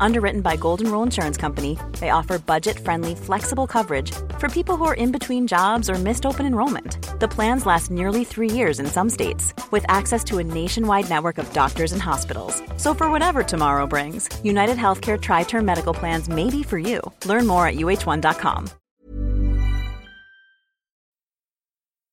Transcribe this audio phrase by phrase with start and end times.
[0.00, 4.84] Underwritten by Golden Rule Insurance Company, they offer budget friendly, flexible coverage for people who
[4.84, 6.98] are in between jobs or missed open enrollment.
[7.20, 11.38] The plans last nearly three years in some states, with access to a nationwide network
[11.38, 12.62] of doctors and hospitals.
[12.76, 17.00] So, for whatever tomorrow brings, United Healthcare Tri Term Medical Plans may be for you.
[17.24, 18.70] Learn more at uhone.com.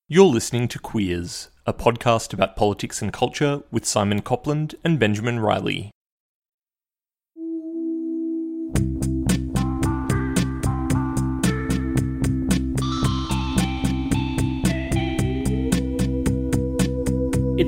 [0.09, 5.39] You're listening to Queers, a podcast about politics and culture with Simon Copland and Benjamin
[5.39, 5.91] Riley.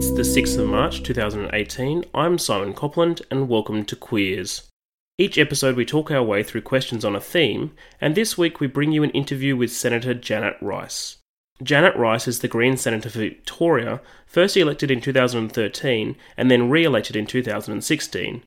[0.06, 2.06] It's the 6th of March 2018.
[2.14, 4.70] I'm Simon Copland and welcome to Queers.
[5.18, 8.68] Each episode we talk our way through questions on a theme, and this week we
[8.68, 11.18] bring you an interview with Senator Janet Rice.
[11.64, 16.84] Janet Rice is the Green Senator for Victoria, first elected in 2013 and then re
[16.84, 18.44] elected in 2016.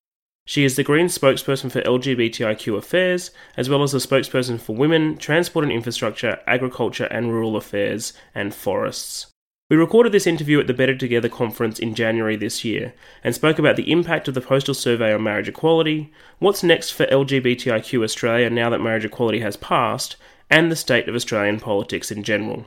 [0.46, 5.16] She is the Green spokesperson for LGBTIQ affairs, as well as the spokesperson for women,
[5.16, 9.26] transport and infrastructure, agriculture and rural affairs, and forests.
[9.70, 13.58] We recorded this interview at the Better Together conference in January this year and spoke
[13.58, 18.48] about the impact of the postal survey on marriage equality, what's next for LGBTIQ Australia
[18.48, 20.16] now that marriage equality has passed,
[20.48, 22.64] and the state of Australian politics in general.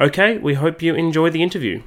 [0.00, 1.84] Okay, we hope you enjoy the interview.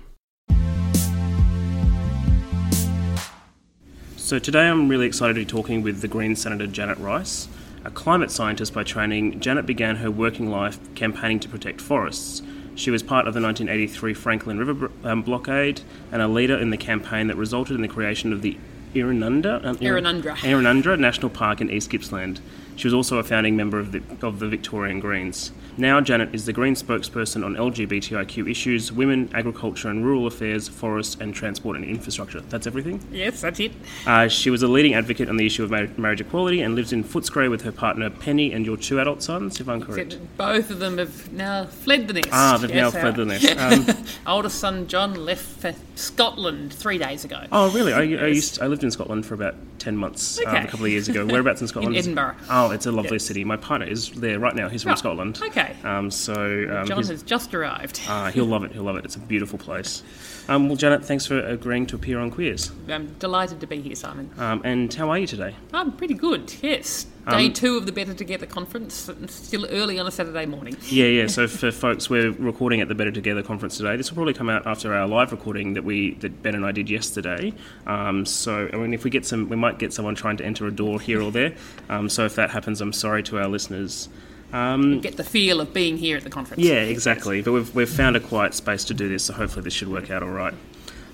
[4.15, 7.49] So, today I'm really excited to be talking with the Green Senator Janet Rice.
[7.83, 12.41] A climate scientist by training, Janet began her working life campaigning to protect forests.
[12.75, 16.77] She was part of the 1983 Franklin River um, blockade and a leader in the
[16.77, 18.57] campaign that resulted in the creation of the
[18.95, 22.39] Errinundra, um, National Park in East Gippsland.
[22.75, 25.51] She was also a founding member of the, of the Victorian Greens.
[25.75, 31.17] Now, Janet is the Green spokesperson on LGBTIQ issues, women, agriculture and rural affairs, forests,
[31.19, 32.41] and transport and infrastructure.
[32.41, 33.01] That's everything?
[33.11, 33.71] Yes, that's it.
[34.05, 36.93] Uh, she was a leading advocate on the issue of mar- marriage equality and lives
[36.93, 40.13] in Footscray with her partner Penny and your two adult sons, if I'm correct.
[40.13, 42.29] Except both of them have now fled the nest.
[42.31, 43.43] Ah, they've now Yes, fled the nest.
[43.63, 47.45] Um, Oldest son John left for Scotland three days ago.
[47.51, 47.93] oh, really?
[47.93, 50.91] I, I, used I lived in Scotland for about 10 months um, a couple of
[50.91, 51.25] years ago.
[51.25, 51.95] Whereabouts in Scotland?
[51.95, 52.35] is- Edinburgh.
[52.49, 53.25] Oh, it's a lovely Yes.
[53.25, 53.43] city.
[53.43, 54.69] My partner is there right now.
[54.69, 55.39] He's from Oh, Scotland.
[55.43, 55.62] okay.
[55.83, 57.99] Um, so um, John has just arrived.
[58.07, 58.71] Ah, he'll love it.
[58.71, 59.05] He'll love it.
[59.05, 60.03] It's a beautiful place.
[60.49, 62.71] Um, well, Janet, thanks for agreeing to appear on Queers.
[62.89, 64.29] I'm delighted to be here, Simon.
[64.37, 65.55] Um, and how are you today?
[65.73, 67.05] I'm pretty good, yes.
[67.29, 70.75] Day Um, two of the Better Together conference, still early on a Saturday morning.
[70.89, 71.27] Yeah, yeah.
[71.27, 73.95] So for folks, we're recording at the Better Together conference today.
[73.95, 76.73] This will probably come out after our live recording that we that Ben and I
[76.73, 77.53] did yesterday.
[77.87, 80.67] Um, so I mean, if we get some, we might get someone trying to enter
[80.67, 81.53] a door here or there.
[81.87, 84.09] Um, so if that happens, I'm sorry to our listeners.
[84.53, 86.61] Um, Get the feel of being here at the conference.
[86.63, 87.41] yeah, exactly.
[87.41, 90.11] But we've we've found a quiet space to do this, so hopefully this should work
[90.11, 90.53] out all right.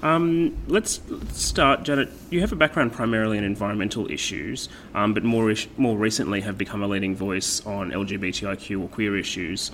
[0.02, 2.10] Um, let's, let's start, Janet.
[2.30, 6.82] You have a background primarily in environmental issues, um, but more more recently have become
[6.84, 9.72] a leading voice on LGBTIQ or queer issues.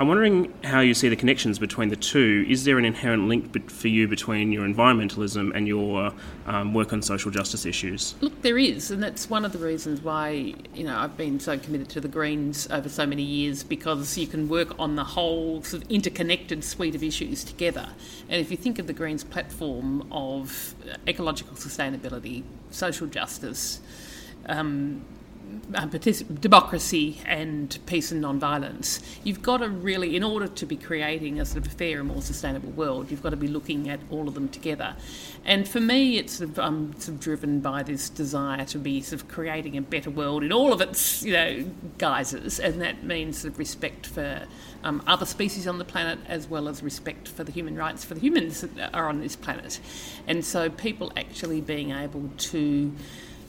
[0.00, 2.46] I'm wondering how you see the connections between the two.
[2.48, 6.12] Is there an inherent link for you between your environmentalism and your
[6.46, 8.14] um, work on social justice issues?
[8.20, 11.58] Look, there is, and that's one of the reasons why you know I've been so
[11.58, 15.64] committed to the Greens over so many years because you can work on the whole
[15.64, 17.88] sort of interconnected suite of issues together.
[18.28, 20.76] And if you think of the Greens platform of
[21.08, 23.80] ecological sustainability, social justice,
[24.46, 25.04] um,
[25.72, 31.40] partic- democracy and peace and non-violence, you've got to really, in order to be creating
[31.40, 34.28] a sort of fair and more sustainable world, you've got to be looking at all
[34.28, 34.96] of them together.
[35.44, 39.00] And for me, it's sort of, um, sort of driven by this desire to be
[39.00, 43.02] sort of creating a better world in all of its, you know, guises, and that
[43.04, 44.46] means sort of respect for
[44.84, 48.14] um, other species on the planet as well as respect for the human rights for
[48.14, 49.80] the humans that are on this planet.
[50.26, 52.92] And so people actually being able to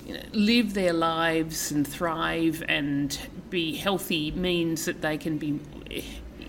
[0.10, 3.20] you know, live their lives and thrive and
[3.52, 5.60] be healthy means that they can be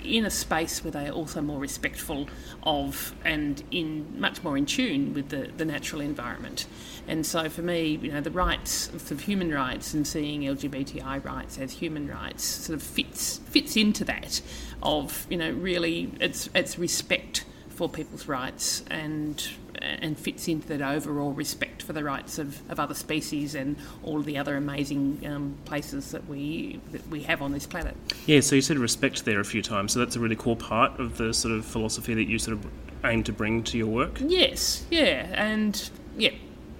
[0.03, 2.27] in a space where they are also more respectful
[2.63, 6.67] of and in much more in tune with the, the natural environment.
[7.07, 11.59] And so for me, you know, the rights of human rights and seeing LGBTI rights
[11.59, 14.41] as human rights sort of fits fits into that
[14.83, 19.51] of, you know, really it's it's respect for people's rights and
[19.83, 24.19] and fits into that overall respect for the rights of, of other species and all
[24.19, 27.97] of the other amazing um, places that we that we have on this planet.
[28.27, 30.99] Yeah, so you said respect there a few times, so that's a really core part
[31.01, 32.67] of the sort of philosophy that you sort of
[33.05, 34.19] aim to bring to your work.
[34.21, 36.31] Yes, yeah, and yeah,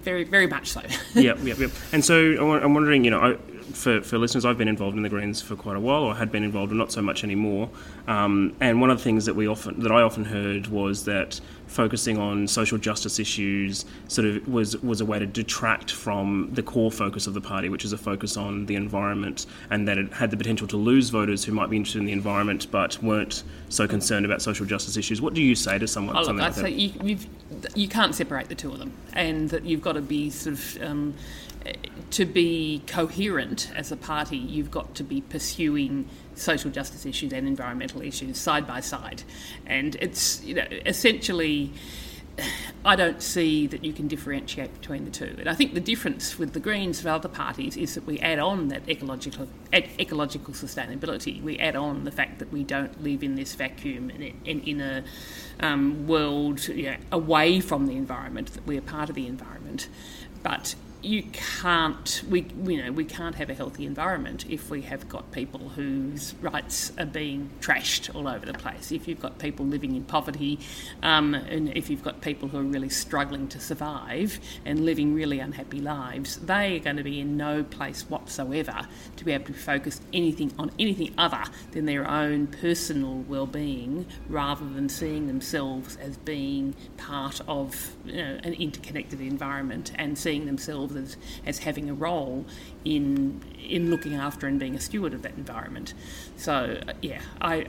[0.03, 0.83] very very much so.
[1.15, 1.69] yeah, yeah, yeah.
[1.93, 3.37] And so I'm wondering, you know, I,
[3.73, 6.33] for, for listeners, I've been involved in the Greens for quite a while, or had
[6.33, 7.71] been involved, but not so much anymore.
[8.07, 11.41] Um, and one of the things that we often that I often heard was that
[11.71, 16.63] focusing on social justice issues sort of was was a way to detract from the
[16.63, 20.13] core focus of the party, which is a focus on the environment, and that it
[20.13, 23.45] had the potential to lose voters who might be interested in the environment but weren't
[23.69, 25.23] so concerned about social justice issues.
[25.23, 26.17] What do you say to someone?
[26.17, 27.17] Oh, look, I'd say you,
[27.75, 30.83] you can't separate the two of them, and that you've got to be sort of
[30.83, 31.15] um,
[32.11, 36.09] to be coherent as a party, you've got to be pursuing
[36.41, 39.23] social justice issues and environmental issues side by side.
[39.67, 41.73] And it's you know essentially.
[42.87, 45.35] I don't see that you can differentiate between the two.
[45.39, 48.39] And I think the difference with the Greens and other parties is that we add
[48.39, 51.43] on that ecological ecological sustainability.
[51.43, 55.05] We add on the fact that we don't live in this vacuum in, in a
[55.59, 58.55] um, world you know, away from the environment.
[58.55, 59.89] That we are part of the environment,
[60.43, 65.09] but you can't we you know we can't have a healthy environment if we have
[65.09, 68.93] got people whose rights are being trashed all over the place.
[68.93, 70.59] If you've got people living in poverty,
[71.03, 75.41] um, and if you've got people who are really struggling to survive and living really
[75.41, 78.87] unhappy lives, they are going to be in no place whatsoever
[79.17, 84.69] to be able to focus anything on anything other than their own personal well-being, rather
[84.69, 90.90] than seeing themselves as being part of you know, an interconnected environment and seeing themselves
[90.95, 92.45] themselves as, as having a role
[92.85, 95.95] in in looking after and being a steward of that environment.
[96.37, 97.67] So uh, yeah, I,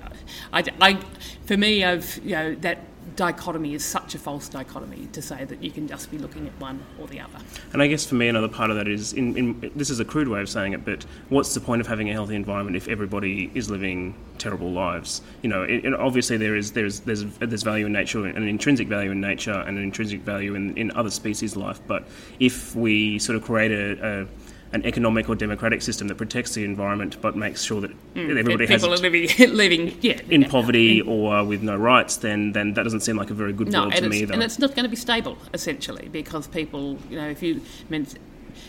[0.52, 1.00] I, I
[1.46, 2.80] for me, I've you know that
[3.16, 6.60] dichotomy is such a false dichotomy to say that you can just be looking at
[6.60, 7.40] one or the other.
[7.74, 10.06] And I guess for me, another part of that is in, in, this is a
[10.06, 12.88] crude way of saying it, but what's the point of having a healthy environment if
[12.88, 15.22] everybody is living terrible lives?
[15.42, 18.88] You know, it, it, obviously there is there's there's there's value in nature, an intrinsic
[18.88, 21.80] value in nature, and an intrinsic value in, in other species' life.
[21.88, 22.08] But
[22.40, 24.28] if we sort of create a, a
[24.74, 28.66] an economic or democratic system that protects the environment but makes sure that mm, everybody
[28.68, 32.84] people has are living, living yeah, in poverty or with no rights, then then that
[32.84, 34.34] doesn't seem like a very good no, world to me either.
[34.34, 37.92] And it's not going to be stable essentially because people, you know, if you I
[37.92, 38.08] mean,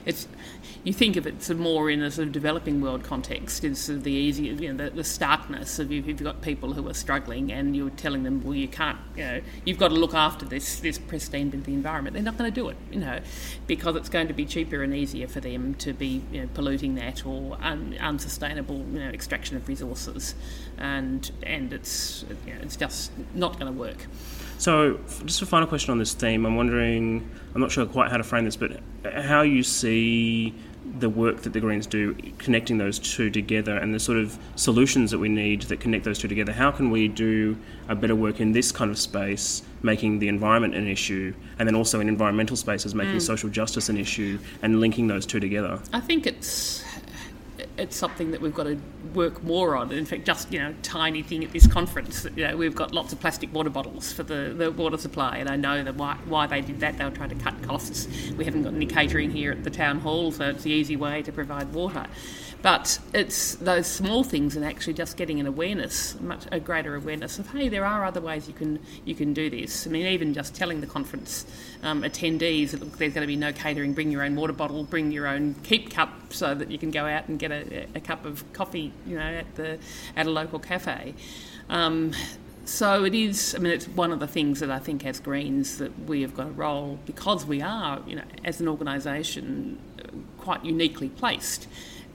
[0.04, 0.26] it's
[0.84, 3.78] you think of it sort of more in a sort of developing world context, is
[3.78, 6.88] sort of the easy, you know, the, the starkness of if you've got people who
[6.88, 10.14] are struggling and you're telling them, well, you can't, you know, you've got to look
[10.14, 12.14] after this this pristine bit of the environment.
[12.14, 13.20] They're not going to do it, you know,
[13.66, 16.96] because it's going to be cheaper and easier for them to be you know, polluting
[16.96, 20.34] that or un, unsustainable, you know, extraction of resources,
[20.78, 24.06] and and it's you know, it's just not going to work.
[24.62, 26.46] So, just a final question on this theme.
[26.46, 30.54] I'm wondering, I'm not sure quite how to frame this, but how you see
[31.00, 35.10] the work that the Greens do, connecting those two together, and the sort of solutions
[35.10, 36.52] that we need that connect those two together.
[36.52, 40.76] How can we do a better work in this kind of space, making the environment
[40.76, 43.22] an issue, and then also in environmental spaces, making mm.
[43.22, 45.80] social justice an issue, and linking those two together?
[45.92, 46.81] I think it's
[47.78, 48.78] it's something that we've got to
[49.14, 49.92] work more on.
[49.92, 53.12] In fact, just you know, tiny thing at this conference, you know, we've got lots
[53.12, 56.46] of plastic water bottles for the, the water supply, and I know that why, why
[56.46, 56.98] they did that.
[56.98, 58.06] They were trying to cut costs.
[58.36, 61.22] We haven't got any catering here at the town hall, so it's the easy way
[61.22, 62.06] to provide water.
[62.62, 67.40] But it's those small things and actually just getting an awareness, much a greater awareness
[67.40, 69.84] of hey, there are other ways you can you can do this.
[69.86, 71.44] I mean, even just telling the conference
[71.82, 73.94] um, attendees that look, there's going to be no catering.
[73.94, 74.84] Bring your own water bottle.
[74.84, 78.00] Bring your own keep cup so that you can go out and get a, a
[78.00, 79.78] cup of coffee, you know, at the
[80.14, 81.14] at a local cafe.
[81.68, 82.12] Um,
[82.64, 83.56] so it is.
[83.56, 86.36] I mean, it's one of the things that I think as Greens that we have
[86.36, 89.80] got a role because we are, you know, as an organisation,
[90.38, 91.66] quite uniquely placed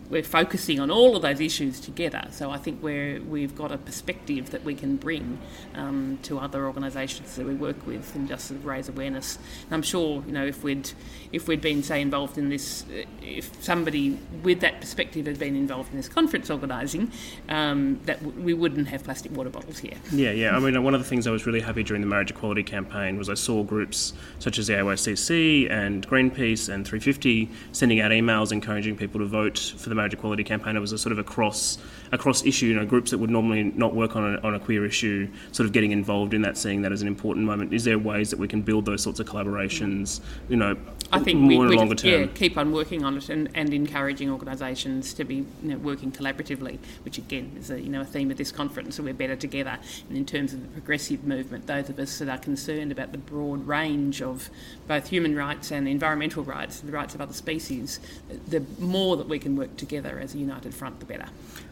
[0.10, 2.28] we're focusing on all of those issues together.
[2.32, 5.40] So I think we're, we've got a perspective that we can bring
[5.76, 9.38] um, to other organisations that we work with and just sort of raise awareness.
[9.66, 10.92] And I'm sure, you know, if we'd
[11.34, 12.86] if we'd been say involved in this,
[13.22, 17.12] if somebody with that perspective had been involved in this conference organising,
[17.50, 19.98] um, that w- we wouldn't have plastic water bottles here.
[20.12, 20.56] Yeah, yeah.
[20.56, 23.18] I mean, one of the things I was really happy during the marriage equality campaign
[23.18, 28.54] was I saw groups such as the AYCC and Greenpeace and 350 sending out emails
[28.54, 30.78] encouraging people to vote for the marriage equality campaign.
[30.78, 31.78] It was a sort of a cross
[32.12, 32.68] a cross issue.
[32.68, 35.66] You know, groups that would normally not work on a, on a queer issue, sort
[35.66, 37.74] of getting involved in that, seeing that as an important moment.
[37.74, 40.22] Is there ways that we can build those sorts of collaborations?
[40.50, 40.78] You know,
[41.12, 42.22] I think more we, longer term.
[42.22, 46.12] Yeah, keep on working on it and, and encouraging organisations to be you know, working
[46.12, 48.96] collaboratively, which again is a, you know a theme of this conference.
[48.96, 49.78] So we're better together.
[50.10, 53.18] And in terms of the progressive movement, those of us that are concerned about the
[53.18, 54.50] broad range of
[54.88, 58.00] both human rights and environmental rights, the rights of other species,
[58.48, 61.28] the more that we can work together as a united front, the better.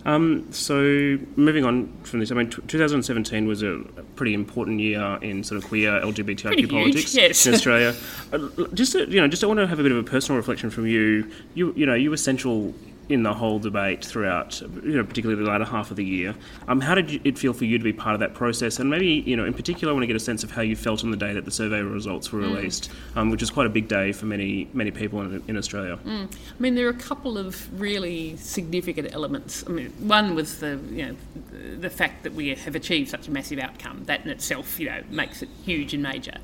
[0.06, 3.84] Um, so moving on from this, I mean, t- 2017 was a
[4.16, 7.46] pretty important year in sort of queer LGBTIQ pretty politics huge, yes.
[7.46, 7.96] in Australia.
[8.32, 8.40] Uh,
[8.74, 10.70] just to, you know, just I want to have a bit of a personal reflection
[10.70, 11.30] from you.
[11.54, 12.74] You you know, you were central
[13.10, 16.34] in the whole debate throughout, you know, particularly the latter half of the year.
[16.68, 18.80] Um, how did it feel for you to be part of that process?
[18.80, 20.76] And maybe, you know, in particular, I want to get a sense of how you
[20.76, 22.56] felt on the day that the survey results were mm.
[22.56, 23.18] released, mm.
[23.18, 26.00] um, which is quite a big day for many many people in, in Australia.
[26.06, 26.26] Mm.
[26.34, 29.64] I mean, there are a couple of really significant elements.
[29.68, 31.16] I mean, one was the you know
[31.78, 34.06] the fact that we have achieved such a massive outcome.
[34.06, 36.38] That in itself, you know, makes it huge and major.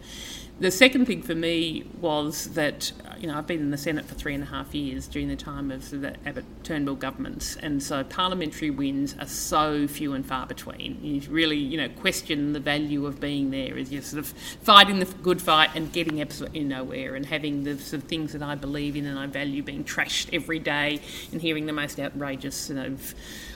[0.62, 4.14] The second thing for me was that you know I've been in the Senate for
[4.14, 8.04] three and a half years during the time of the Abbott Turnbull governments, and so
[8.04, 11.00] parliamentary wins are so few and far between.
[11.02, 14.28] You really you know question the value of being there as you're sort of
[14.62, 18.44] fighting the good fight and getting absolutely nowhere, and having the sort of things that
[18.44, 21.02] I believe in and I value being trashed every day,
[21.32, 22.98] and hearing the most outrageous you know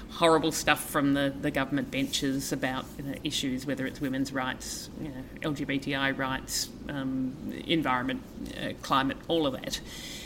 [0.10, 4.90] horrible stuff from the, the government benches about you know, issues, whether it's women's rights,
[5.02, 7.36] you know, LGBTI rights, um,
[7.66, 8.22] environment,
[8.58, 9.82] uh, climate, all of that.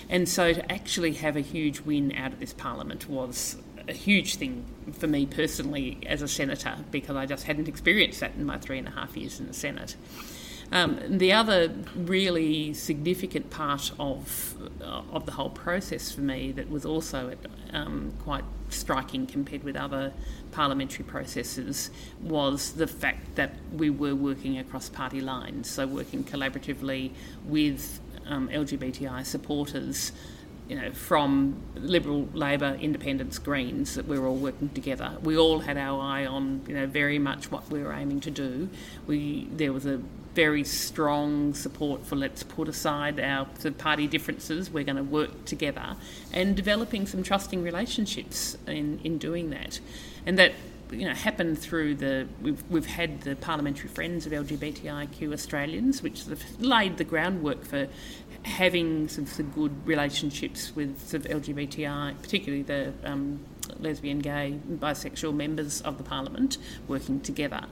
[0.10, 3.58] And so to actually have a huge win out of this parliament was
[3.88, 8.36] a huge thing for me personally as a senator because I just hadn't experienced that
[8.36, 9.96] in my three and a half years in the Senate.
[10.72, 16.70] Um, the other really significant part of uh, of the whole process for me that
[16.70, 17.34] was also
[17.74, 20.14] um, quite striking compared with other
[20.52, 21.90] parliamentary processes
[22.22, 27.12] was the fact that we were working across party lines, so working collaboratively
[27.46, 30.12] with um, LGBTI supporters
[30.68, 35.18] you know, from Liberal, Labor, Independents, Greens, that we were all working together.
[35.24, 38.32] We all had our eye on, you know, very much what we were aiming to
[38.32, 38.70] do.
[39.08, 40.00] We there was a
[40.36, 43.46] very strong support for let's put aside our
[43.78, 45.96] party differences, we're going to work together,
[46.34, 49.80] and developing some trusting relationships in, in doing that.
[50.26, 50.54] And that
[50.92, 56.24] you know happened through the we've, we've had the parliamentary friends of LGBTIQ Australians, which
[56.24, 57.88] sort of laid the groundwork for
[58.44, 63.40] having some, some good relationships with sort of LGBTI, particularly the um,
[63.80, 66.58] lesbian, gay, bisexual members of the parliament
[66.88, 67.66] working together.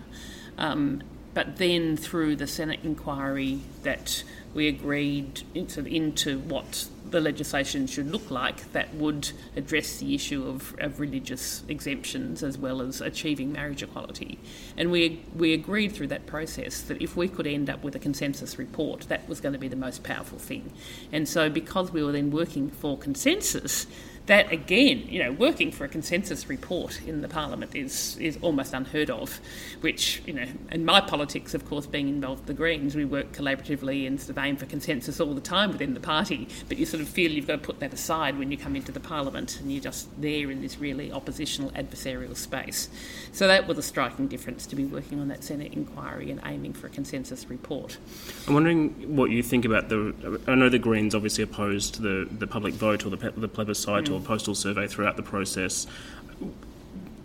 [0.57, 1.01] Um,
[1.37, 4.23] but then through the Senate inquiry that
[4.55, 10.47] we agreed into, into what the legislation should look like that would address the issue
[10.47, 14.39] of, of religious exemptions as well as achieving marriage equality.
[14.77, 17.99] And we, we agreed through that process that if we could end up with a
[17.99, 20.73] consensus report, that was going to be the most powerful thing.
[21.11, 23.85] And so, because we were then working for consensus,
[24.27, 28.73] that again, you know, working for a consensus report in the parliament is is almost
[28.73, 29.39] unheard of.
[29.81, 33.31] Which you know, in my politics, of course, being involved with the Greens, we work
[33.31, 36.47] collaboratively and sort of aim for consensus all the time within the party.
[36.67, 38.91] But you sort of feel you've got to put that aside when you come into
[38.91, 42.89] the parliament, and you're just there in this really oppositional adversarial space.
[43.31, 46.73] So that was a striking difference to be working on that Senate inquiry and aiming
[46.73, 47.97] for a consensus report.
[48.45, 50.41] I'm wondering what you think about the.
[50.47, 54.05] I know the Greens obviously opposed the the public vote or the, the plebiscite.
[54.05, 55.87] Mm postal survey throughout the process.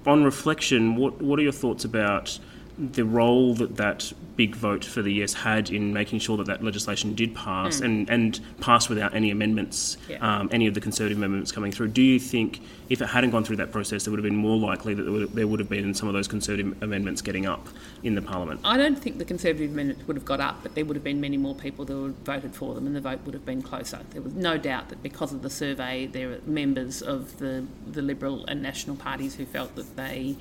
[0.06, 2.38] On reflection, what what are your thoughts about
[2.78, 6.64] the role that that big vote for the yes had in making sure that that
[6.64, 7.84] legislation did pass mm.
[7.84, 10.16] and, and pass without any amendments, yeah.
[10.20, 11.88] um, any of the Conservative amendments coming through.
[11.88, 14.56] Do you think if it hadn't gone through that process, it would have been more
[14.56, 17.68] likely that there would, there would have been some of those Conservative amendments getting up
[18.02, 18.60] in the Parliament?
[18.64, 21.20] I don't think the Conservative amendments would have got up, but there would have been
[21.20, 23.60] many more people that would have voted for them and the vote would have been
[23.60, 24.00] closer.
[24.10, 28.02] There was no doubt that because of the survey, there are members of the, the
[28.02, 30.36] Liberal and National parties who felt that they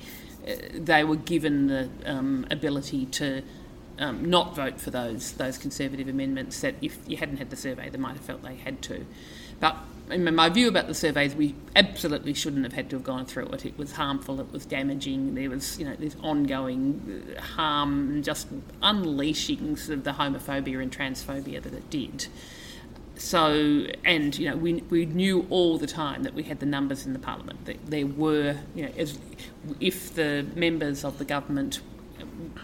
[0.74, 3.42] they were given the um, ability to
[3.98, 7.88] um, not vote for those those conservative amendments that if you hadn't had the survey
[7.88, 9.06] they might have felt they had to.
[9.60, 9.76] But
[10.18, 13.46] my view about the survey is we absolutely shouldn't have had to have gone through
[13.46, 13.64] it.
[13.64, 18.48] It was harmful, it was damaging, there was you know this ongoing uh, harm, just
[18.82, 22.26] unleashing sort of the homophobia and transphobia that it did
[23.16, 27.06] so, and you know, we, we knew all the time that we had the numbers
[27.06, 27.64] in the parliament.
[27.66, 29.18] That there were, you know, as,
[29.80, 31.80] if the members of the government,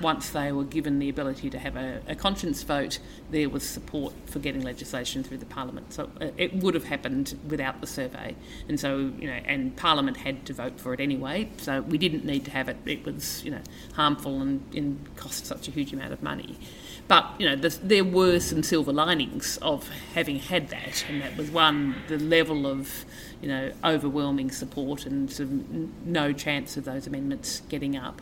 [0.00, 2.98] once they were given the ability to have a, a conscience vote,
[3.30, 5.92] there was support for getting legislation through the parliament.
[5.92, 8.34] So uh, it would have happened without the survey,
[8.68, 11.50] and so you know, and parliament had to vote for it anyway.
[11.58, 12.78] So we didn't need to have it.
[12.86, 13.62] It was you know
[13.94, 16.58] harmful and, and cost such a huge amount of money.
[17.08, 21.50] But you know, there were some silver linings of having had that, and that was
[21.50, 23.06] one the level of
[23.40, 28.20] you know overwhelming support and sort of no chance of those amendments getting up.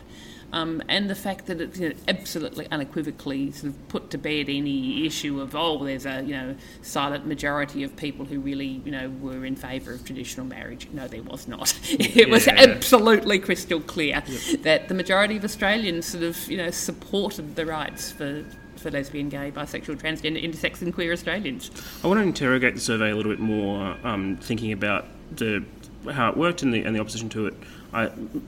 [0.52, 4.48] Um, and the fact that it you know, absolutely unequivocally sort of put to bed
[4.48, 8.92] any issue of oh there's a you know silent majority of people who really you
[8.92, 10.88] know were in favour of traditional marriage.
[10.92, 11.76] No, there was not.
[11.90, 14.62] it was absolutely crystal clear yep.
[14.62, 18.44] that the majority of Australians sort of you know supported the rights for
[18.86, 21.72] for lesbian, gay, bisexual, transgender, intersex, and queer Australians.
[22.04, 25.64] I want to interrogate the survey a little bit more, um, thinking about the
[26.12, 27.54] how it worked and the, and the opposition to it,
[27.92, 28.04] I,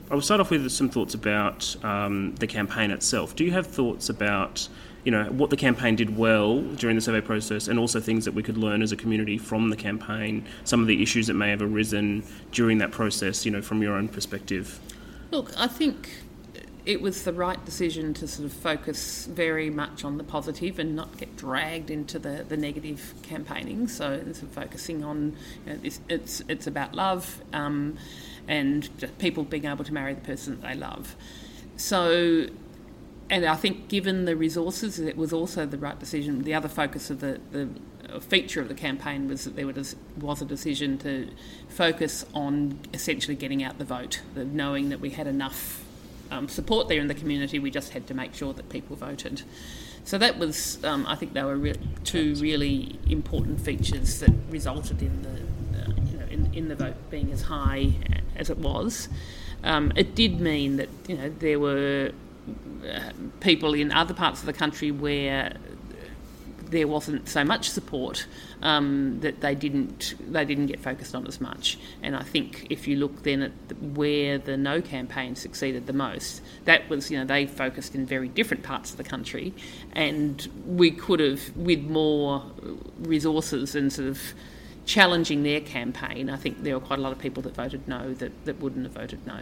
[0.09, 3.35] I will start off with some thoughts about um, the campaign itself.
[3.35, 4.69] Do you have thoughts about
[5.03, 8.33] you know what the campaign did well during the survey process, and also things that
[8.33, 10.45] we could learn as a community from the campaign?
[10.63, 13.95] Some of the issues that may have arisen during that process, you know, from your
[13.95, 14.79] own perspective.
[15.31, 16.09] Look, I think
[16.89, 20.95] it was the right decision to sort of focus very much on the positive and
[20.95, 23.87] not get dragged into the, the negative campaigning.
[23.87, 24.19] So,
[24.51, 27.95] focusing on you know, it's, it's it's about love um,
[28.47, 31.15] and people being able to marry the person that they love.
[31.77, 32.47] So,
[33.29, 36.41] and I think given the resources, it was also the right decision.
[36.41, 37.69] The other focus of the, the
[38.19, 39.95] feature of the campaign was that there was,
[40.41, 41.29] a decision to
[41.67, 45.85] focus on essentially getting out the vote, knowing that we had enough
[46.31, 47.59] um, support there in the community.
[47.59, 49.43] We just had to make sure that people voted.
[50.03, 55.01] So that was, um, I think, they were re- two really important features that resulted
[55.01, 57.93] in the, uh, you know, in, in, the vote being as high
[58.35, 59.09] as it was.
[59.63, 62.11] Um, it did mean that you know there were
[62.89, 65.53] uh, people in other parts of the country where
[66.69, 68.25] there wasn't so much support
[68.61, 71.77] um, that they didn't they didn't get focused on as much.
[72.03, 76.41] And I think if you look then at where the No campaign succeeded the most,
[76.65, 79.53] that was you know they focused in very different parts of the country,
[79.93, 82.43] and we could have with more
[82.99, 84.19] resources and sort of
[84.85, 86.29] challenging their campaign.
[86.29, 88.85] I think there were quite a lot of people that voted no that, that wouldn't
[88.85, 89.39] have voted no.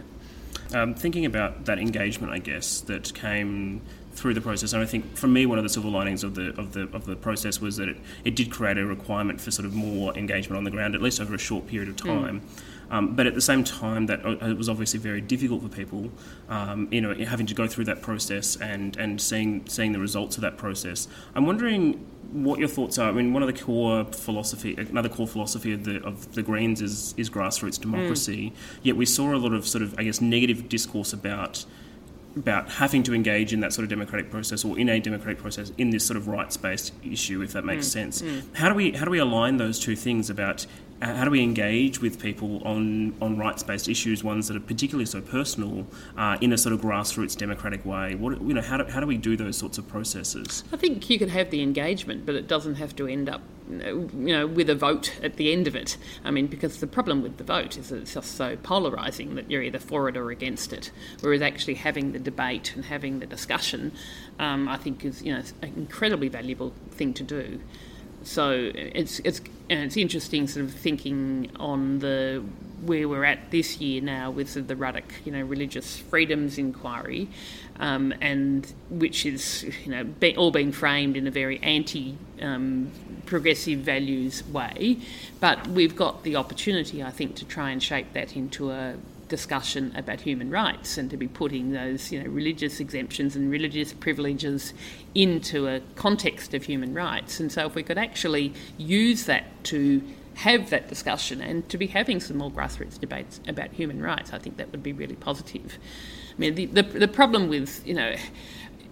[0.74, 3.80] Um, thinking about that engagement, I guess that came
[4.18, 4.72] through the process.
[4.72, 7.06] And I think for me, one of the silver linings of the of the of
[7.06, 10.58] the process was that it, it did create a requirement for sort of more engagement
[10.58, 12.06] on the ground, at least over a short period of mm.
[12.06, 12.40] time.
[12.40, 12.44] Mm.
[12.90, 16.10] Um, but at the same time, that uh, it was obviously very difficult for people,
[16.48, 20.36] um, you know, having to go through that process and, and seeing seeing the results
[20.36, 21.06] of that process.
[21.34, 23.08] I'm wondering what your thoughts are.
[23.08, 26.80] I mean, one of the core philosophy, another core philosophy of the of the Greens
[26.80, 28.50] is is grassroots democracy.
[28.50, 28.78] Mm.
[28.82, 31.66] Yet we saw a lot of sort of, I guess, negative discourse about
[32.36, 35.72] about having to engage in that sort of democratic process or in a democratic process
[35.78, 38.22] in this sort of rights-based issue, if that makes mm, sense.
[38.22, 38.42] Mm.
[38.54, 40.66] How do we how do we align those two things about
[41.00, 45.06] how do we engage with people on, on rights based issues, ones that are particularly
[45.06, 48.14] so personal, uh, in a sort of grassroots democratic way?
[48.14, 50.64] What, you know, how, do, how do we do those sorts of processes?
[50.72, 54.10] I think you can have the engagement, but it doesn't have to end up you
[54.12, 55.96] know, with a vote at the end of it.
[56.24, 59.50] I mean, because the problem with the vote is that it's just so polarising that
[59.50, 60.90] you're either for it or against it.
[61.20, 63.92] Whereas actually having the debate and having the discussion,
[64.38, 67.60] um, I think is you know an incredibly valuable thing to do.
[68.22, 72.42] So it's it's and it's interesting sort of thinking on the
[72.82, 77.28] where we're at this year now with the Ruddock, you know, religious freedoms inquiry,
[77.80, 82.90] um, and which is you know be, all being framed in a very anti um,
[83.26, 84.98] progressive values way,
[85.40, 88.94] but we've got the opportunity, I think, to try and shape that into a
[89.28, 93.92] discussion about human rights and to be putting those you know religious exemptions and religious
[93.92, 94.72] privileges
[95.14, 97.38] into a context of human rights.
[97.38, 100.02] And so if we could actually use that to
[100.34, 104.38] have that discussion and to be having some more grassroots debates about human rights I
[104.38, 105.78] think that would be really positive
[106.38, 108.14] mean the the, the problem with you know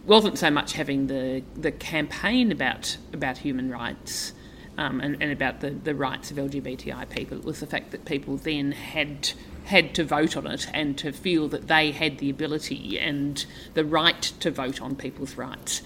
[0.05, 4.33] wasn't so much having the the campaign about about human rights
[4.79, 7.39] um, and, and, about the, the rights of LGBTI people.
[7.39, 9.31] It was the fact that people then had
[9.65, 13.85] had to vote on it and to feel that they had the ability and the
[13.85, 15.83] right to vote on people's rights.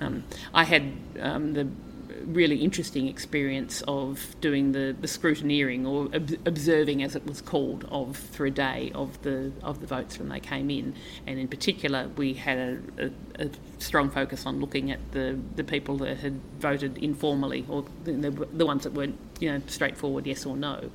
[0.00, 1.68] Um, I had um, the
[2.26, 7.86] really interesting experience of doing the, the scrutineering or ob- observing, as it was called,
[7.90, 10.94] of for a day of the of the votes when they came in,
[11.26, 12.78] and in particular we had a,
[13.38, 17.84] a, a strong focus on looking at the, the people that had voted informally or
[18.04, 18.12] the,
[18.52, 20.90] the ones that weren't you know straightforward yes or no.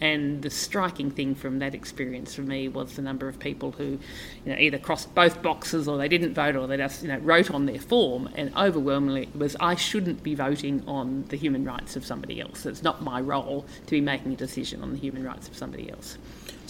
[0.00, 3.84] And the striking thing from that experience for me was the number of people who
[3.84, 3.98] you
[4.46, 7.50] know, either crossed both boxes or they didn't vote or they just you know, wrote
[7.50, 8.28] on their form.
[8.34, 12.64] And overwhelmingly it was I shouldn't be voting on the human rights of somebody else.
[12.64, 15.90] It's not my role to be making a decision on the human rights of somebody
[15.90, 16.16] else.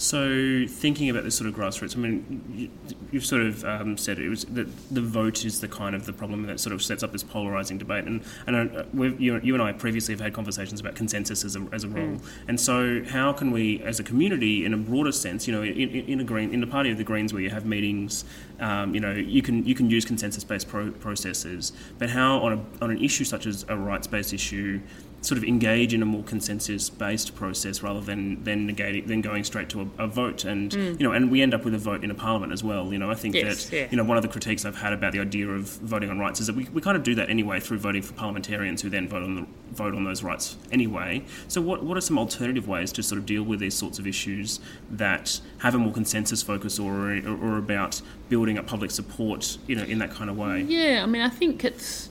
[0.01, 2.71] So, thinking about this sort of grassroots, I mean,
[3.11, 6.07] you, have sort of um, said it was that the vote is the kind of
[6.07, 8.05] the problem that sort of sets up this polarizing debate.
[8.05, 11.67] And and uh, you, you, and I previously have had conversations about consensus as a,
[11.71, 12.15] as a role.
[12.15, 12.21] Mm.
[12.47, 15.89] And so, how can we, as a community, in a broader sense, you know, in,
[15.91, 18.25] in a green, in the party of the Greens, where you have meetings,
[18.59, 22.83] um, you know, you can you can use consensus-based pro- processes, but how on a,
[22.83, 24.81] on an issue such as a rights-based issue
[25.21, 29.69] sort of engage in a more consensus-based process rather than than negating than going straight
[29.69, 30.99] to a, a vote and mm.
[30.99, 32.97] you know and we end up with a vote in a parliament as well you
[32.97, 33.87] know I think yes, that yeah.
[33.91, 36.39] you know one of the critiques I've had about the idea of voting on rights
[36.39, 39.07] is that we, we kind of do that anyway through voting for parliamentarians who then
[39.07, 41.23] vote on the vote on those rights anyway.
[41.47, 44.07] So, what, what are some alternative ways to sort of deal with these sorts of
[44.07, 49.57] issues that have a more consensus focus or, or, or about building up public support,
[49.67, 50.61] you know, in that kind of way?
[50.61, 52.09] Yeah, I mean, I think it's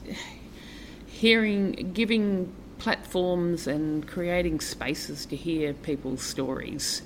[1.07, 7.03] hearing, giving platforms and creating spaces to hear people's stories,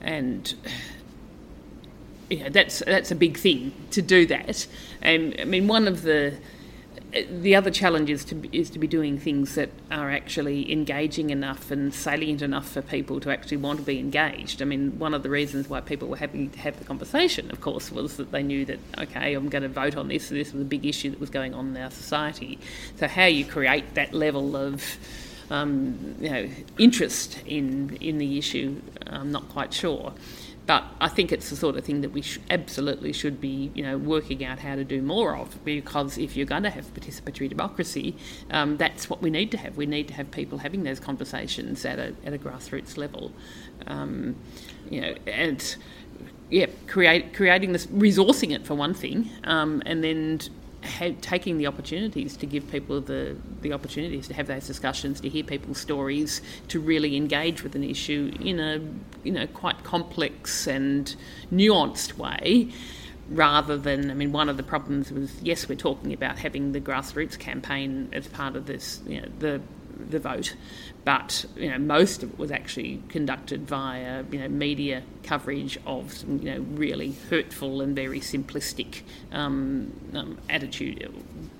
[0.00, 0.54] and
[2.30, 4.66] yeah, that's that's a big thing to do that.
[5.02, 6.34] And I mean, one of the
[7.12, 11.70] the other challenge is to is to be doing things that are actually engaging enough
[11.70, 14.60] and salient enough for people to actually want to be engaged.
[14.60, 17.60] I mean, one of the reasons why people were happy to have the conversation, of
[17.60, 20.28] course, was that they knew that okay, I'm going to vote on this.
[20.28, 22.58] This was a big issue that was going on in our society.
[22.96, 24.84] So how you create that level of
[25.50, 30.12] um, you know interest in in the issue, I'm not quite sure.
[30.68, 33.82] But I think it's the sort of thing that we sh- absolutely should be, you
[33.82, 35.64] know, working out how to do more of.
[35.64, 38.14] Because if you're going to have participatory democracy,
[38.50, 39.78] um, that's what we need to have.
[39.78, 43.32] We need to have people having those conversations at a at a grassroots level,
[43.86, 44.36] um,
[44.90, 45.76] you know, and
[46.50, 50.40] yeah, create creating this, resourcing it for one thing, um, and then
[50.82, 55.44] taking the opportunities to give people the, the opportunities to have those discussions, to hear
[55.44, 58.80] people's stories, to really engage with an issue in a
[59.24, 61.16] you know quite complex and
[61.52, 62.70] nuanced way,
[63.30, 66.80] rather than I mean one of the problems was yes we're talking about having the
[66.80, 69.60] grassroots campaign as part of this you know the
[69.98, 70.54] the vote,
[71.04, 76.12] but you know most of it was actually conducted via you know media coverage of
[76.12, 81.12] some you know really hurtful and very simplistic um, um, attitude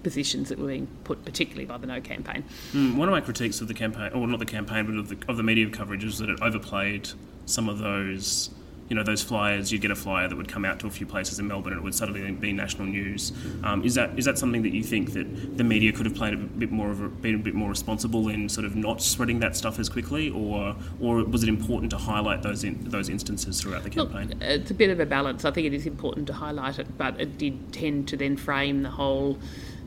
[0.02, 2.44] positions that were being put, particularly by the No campaign.
[2.72, 5.18] Mm, one of my critiques of the campaign, or not the campaign, but of the
[5.28, 7.08] of the media coverage, is that it overplayed
[7.46, 8.50] some of those
[8.88, 9.70] you know those flyers.
[9.70, 11.80] You'd get a flyer that would come out to a few places in Melbourne, and
[11.80, 13.32] it would suddenly be national news.
[13.62, 16.34] Um, is that is that something that you think that the media could have played
[16.34, 19.40] a bit more of a, been a bit more responsible in sort of not spreading
[19.40, 23.60] that stuff as quickly, or or was it important to highlight those in, those instances
[23.60, 24.28] throughout the campaign?
[24.28, 25.44] Look, it's a bit of a balance.
[25.44, 28.82] I think it is important to highlight it, but it did tend to then frame
[28.82, 29.38] the whole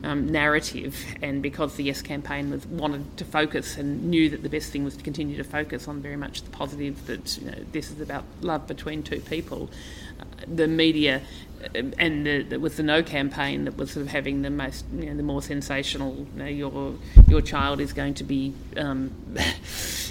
[0.04, 4.48] um, narrative, and because the Yes campaign was wanted to focus and knew that the
[4.48, 7.58] best thing was to continue to focus on very much the positive that you know,
[7.72, 9.70] this is about love between two people,
[10.18, 11.22] uh, the media
[11.62, 15.06] uh, and the, with the No campaign that was sort of having the most, you
[15.06, 16.94] know, the more sensational, you know, your
[17.28, 19.12] your child is going to be, um,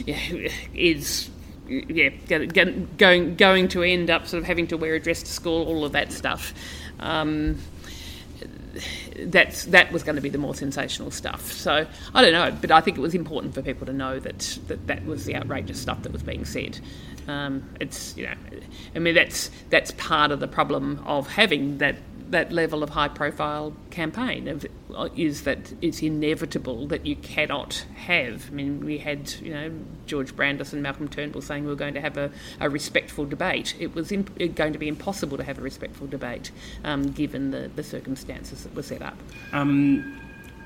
[0.06, 1.30] yeah, is
[1.68, 5.68] yeah, going going to end up sort of having to wear a dress to school,
[5.68, 6.54] all of that stuff.
[7.00, 7.58] Um,
[9.18, 11.52] that's that was going to be the more sensational stuff.
[11.52, 14.58] So I don't know, but I think it was important for people to know that
[14.68, 16.80] that, that was the outrageous stuff that was being said.
[17.28, 18.34] Um, it's you know,
[18.96, 21.96] I mean that's that's part of the problem of having that
[22.32, 24.65] that level of high profile campaign of,
[25.15, 28.50] is that it's inevitable that you cannot have.
[28.50, 29.72] I mean, we had, you know,
[30.06, 33.76] George Brandis and Malcolm Turnbull saying we were going to have a, a respectful debate.
[33.80, 34.24] It was in,
[34.56, 36.52] going to be impossible to have a respectful debate
[36.84, 39.17] um, given the, the circumstances that were set up.
[39.54, 40.21] Um,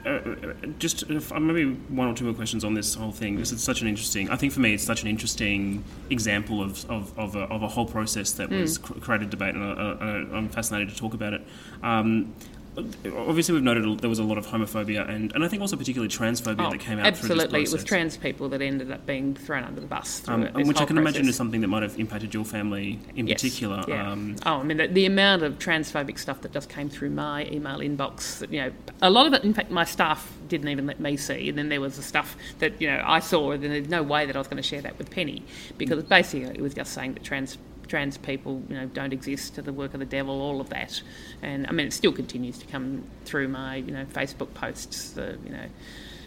[0.05, 3.63] uh, just uh, maybe one or two more questions on this whole thing because it's
[3.63, 4.29] such an interesting.
[4.29, 7.67] I think for me, it's such an interesting example of of, of, a, of a
[7.67, 8.61] whole process that mm.
[8.61, 11.41] was created debate, and I, uh, am fascinated to talk about it.
[11.81, 12.35] Um,
[12.77, 16.09] obviously we've noted there was a lot of homophobia and, and I think also particularly
[16.09, 19.63] transphobia oh, that came out absolutely it was trans people that ended up being thrown
[19.63, 20.97] under the bus um, which I can process.
[20.97, 24.11] imagine is something that might have impacted your family in yes, particular yeah.
[24.11, 27.45] um, oh I mean the, the, amount of transphobic stuff that just came through my
[27.45, 30.85] email inbox that, you know a lot of it in fact my staff didn't even
[30.85, 33.63] let me see and then there was the stuff that you know I saw and
[33.63, 35.43] there's no way that I was going to share that with Penny
[35.77, 39.61] because basically it was just saying that trans trans people, you know, don't exist, to
[39.61, 41.01] the work of the devil, all of that.
[41.41, 45.11] And I mean, it still continues to come through my, you know, Facebook posts.
[45.11, 45.65] The, you know,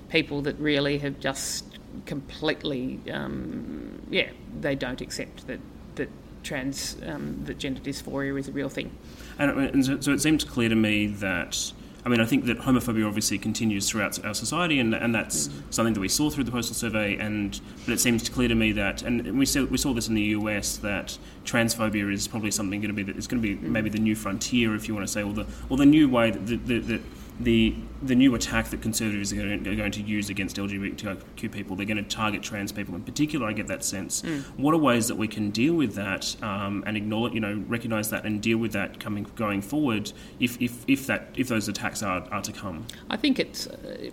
[0.09, 5.61] people that really have just completely, um, yeah, they don't accept that
[5.97, 6.11] that
[6.43, 8.97] trans, um, that gender dysphoria is a real thing.
[9.39, 11.73] And, so it seems clear to me that
[12.09, 15.71] I mean, I think that homophobia obviously continues throughout our society, and, and that's mm-hmm.
[15.71, 17.19] something that we saw through the postal survey.
[17.19, 20.15] And but it seems clear to me that, and we saw we saw this in
[20.15, 23.57] the US that transphobia is probably something going to be that it's going to be
[23.57, 23.73] mm-hmm.
[23.73, 26.31] maybe the new frontier, if you want to say, or the or the new way
[26.31, 27.01] that, that, that
[27.41, 31.51] the the new attack that conservatives are going, to, are going, to, use against LGBTQ
[31.51, 33.47] people, they're going to target trans people in particular.
[33.47, 34.23] I get that sense.
[34.23, 34.43] Mm.
[34.57, 38.11] What are ways that we can deal with that um, and acknowledge, you know, recognise
[38.11, 42.03] that and deal with that coming going forward if, if, if that if those attacks
[42.03, 42.87] are, are to come?
[43.11, 44.11] I think it's uh,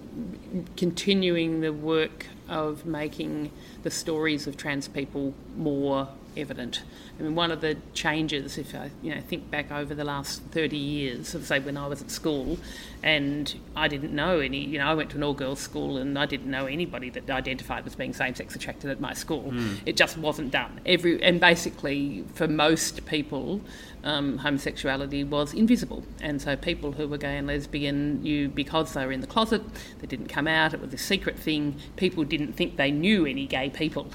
[0.76, 3.52] continuing the work of making
[3.84, 6.84] the stories of trans people more evident.
[7.20, 10.42] I mean, one of the changes, if I you know think back over the last
[10.52, 12.58] 30 years, of say when I was at school,
[13.04, 16.26] and I didn't know any, you know, I went to an all-girls school and I
[16.26, 19.52] didn't know anybody that identified as being same-sex attracted at my school.
[19.52, 19.80] Mm.
[19.86, 20.82] It just wasn't done.
[20.86, 23.62] Every and basically for most people,
[24.04, 29.06] um, homosexuality was invisible, and so people who were gay and lesbian knew because they
[29.06, 29.62] were in the closet,
[30.00, 30.74] they didn't come out.
[30.74, 31.76] It was a secret thing.
[31.96, 34.08] People didn't think they knew any gay people.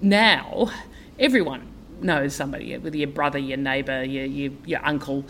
[0.00, 0.70] Now,
[1.20, 1.68] everyone
[2.00, 5.24] knows somebody, whether your brother, your neighbour, your, your, your uncle.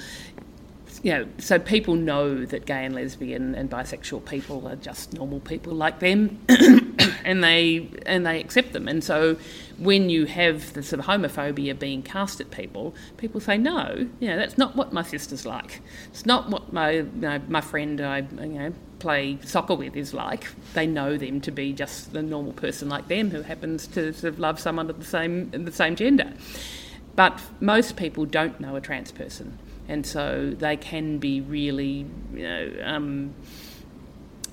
[1.03, 5.40] You know, so people know that gay and lesbian and bisexual people are just normal
[5.40, 6.38] people like them,
[7.24, 8.87] and they and they accept them.
[8.87, 9.38] And so,
[9.79, 14.29] when you have the sort of homophobia being cast at people, people say, "No, you
[14.29, 15.81] know, that's not what my sister's like.
[16.11, 20.14] It's not what my you know, my friend I you know play soccer with is
[20.14, 20.46] like.
[20.74, 24.32] They know them to be just a normal person like them who happens to sort
[24.32, 26.32] of love someone of the same the same gender.
[27.16, 29.58] But most people don't know a trans person,
[29.88, 33.34] and so they can be really, you know, um,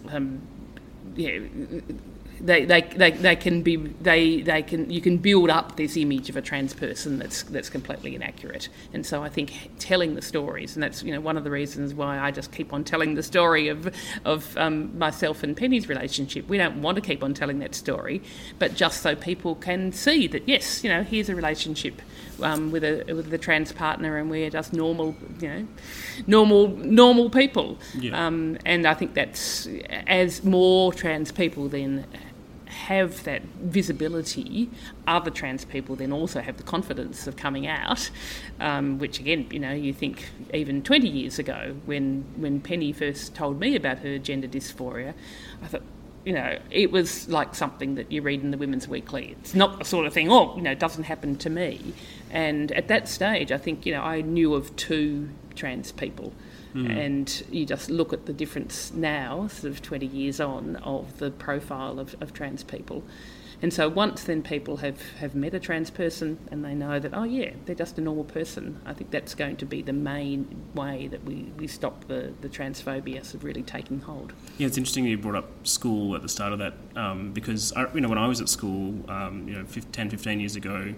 [0.09, 0.41] um,
[1.15, 1.39] yeah,
[2.39, 6.29] they, they, they, they can be they, they can you can build up this image
[6.29, 8.69] of a trans person that's that's completely inaccurate.
[8.93, 11.93] And so I think telling the stories and that's you know one of the reasons
[11.93, 13.93] why I just keep on telling the story of
[14.25, 16.47] of um, myself and Penny's relationship.
[16.47, 18.21] We don't want to keep on telling that story
[18.59, 22.01] but just so people can see that yes you know here's a relationship
[22.41, 25.67] um, with a with a trans partner and we're just normal you know
[26.27, 27.77] normal normal people.
[27.97, 28.27] Yeah.
[28.27, 29.67] um, and I think that's
[30.07, 32.05] as more trans people then
[32.67, 34.69] have that visibility,
[35.07, 38.09] other trans people then also have the confidence of coming out,
[38.59, 43.35] um, which again, you know, you think even 20 years ago when, when Penny first
[43.35, 45.13] told me about her gender dysphoria,
[45.63, 45.83] I thought,
[46.25, 49.35] you know, it was like something that you read in the Women's Weekly.
[49.39, 51.93] It's not the sort of thing, oh, you know, it doesn't happen to me.
[52.29, 56.33] And at that stage, I think, you know, I knew of two trans people
[56.77, 57.05] Mm.
[57.05, 61.31] And you just look at the difference now, sort of 20 years on, of the
[61.31, 63.03] profile of, of trans people.
[63.59, 67.15] And so once then people have, have met a trans person and they know that,
[67.15, 70.69] oh yeah, they're just a normal person, I think that's going to be the main
[70.75, 74.33] way that we, we stop the, the transphobia sort of really taking hold.
[74.59, 77.91] Yeah, it's interesting you brought up school at the start of that um, because, I,
[77.95, 80.93] you know, when I was at school, um, you know, 10, 15 years ago,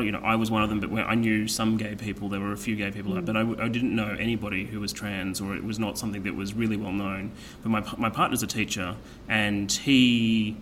[0.00, 2.28] you know, I was one of them, but I knew some gay people.
[2.28, 3.24] There were a few gay people, mm.
[3.24, 6.34] but I, I, didn't know anybody who was trans, or it was not something that
[6.34, 7.32] was really well known.
[7.62, 8.96] But my my partner's a teacher,
[9.28, 10.56] and he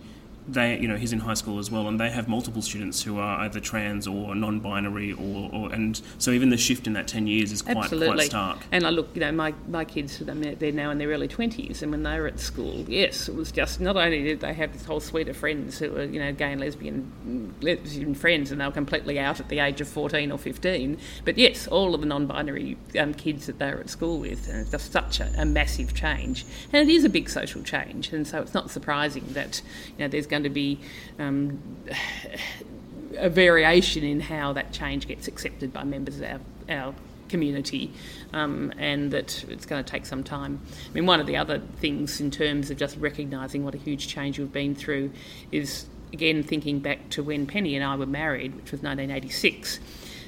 [0.47, 3.17] they, you know, he's in high school as well, and they have multiple students who
[3.17, 7.27] are either trans or non-binary, or, or and so even the shift in that ten
[7.27, 8.15] years is quite Absolutely.
[8.15, 8.59] quite stark.
[8.71, 11.91] And I look, you know, my my kids, they're now in their early twenties, and
[11.91, 14.85] when they were at school, yes, it was just not only did they have this
[14.85, 18.65] whole suite of friends who were, you know, gay and lesbian lesbian friends, and they
[18.65, 22.07] were completely out at the age of fourteen or fifteen, but yes, all of the
[22.07, 25.45] non-binary um, kids that they were at school with, and it's just such a, a
[25.45, 29.61] massive change, and it is a big social change, and so it's not surprising that
[29.97, 30.79] you know there's going to be
[31.19, 31.61] um,
[33.17, 36.95] a variation in how that change gets accepted by members of our, our
[37.29, 37.91] community
[38.33, 40.61] um, and that it's going to take some time.
[40.89, 44.07] I mean, one of the other things in terms of just recognising what a huge
[44.07, 45.11] change we've been through
[45.51, 49.79] is, again, thinking back to when Penny and I were married, which was 1986.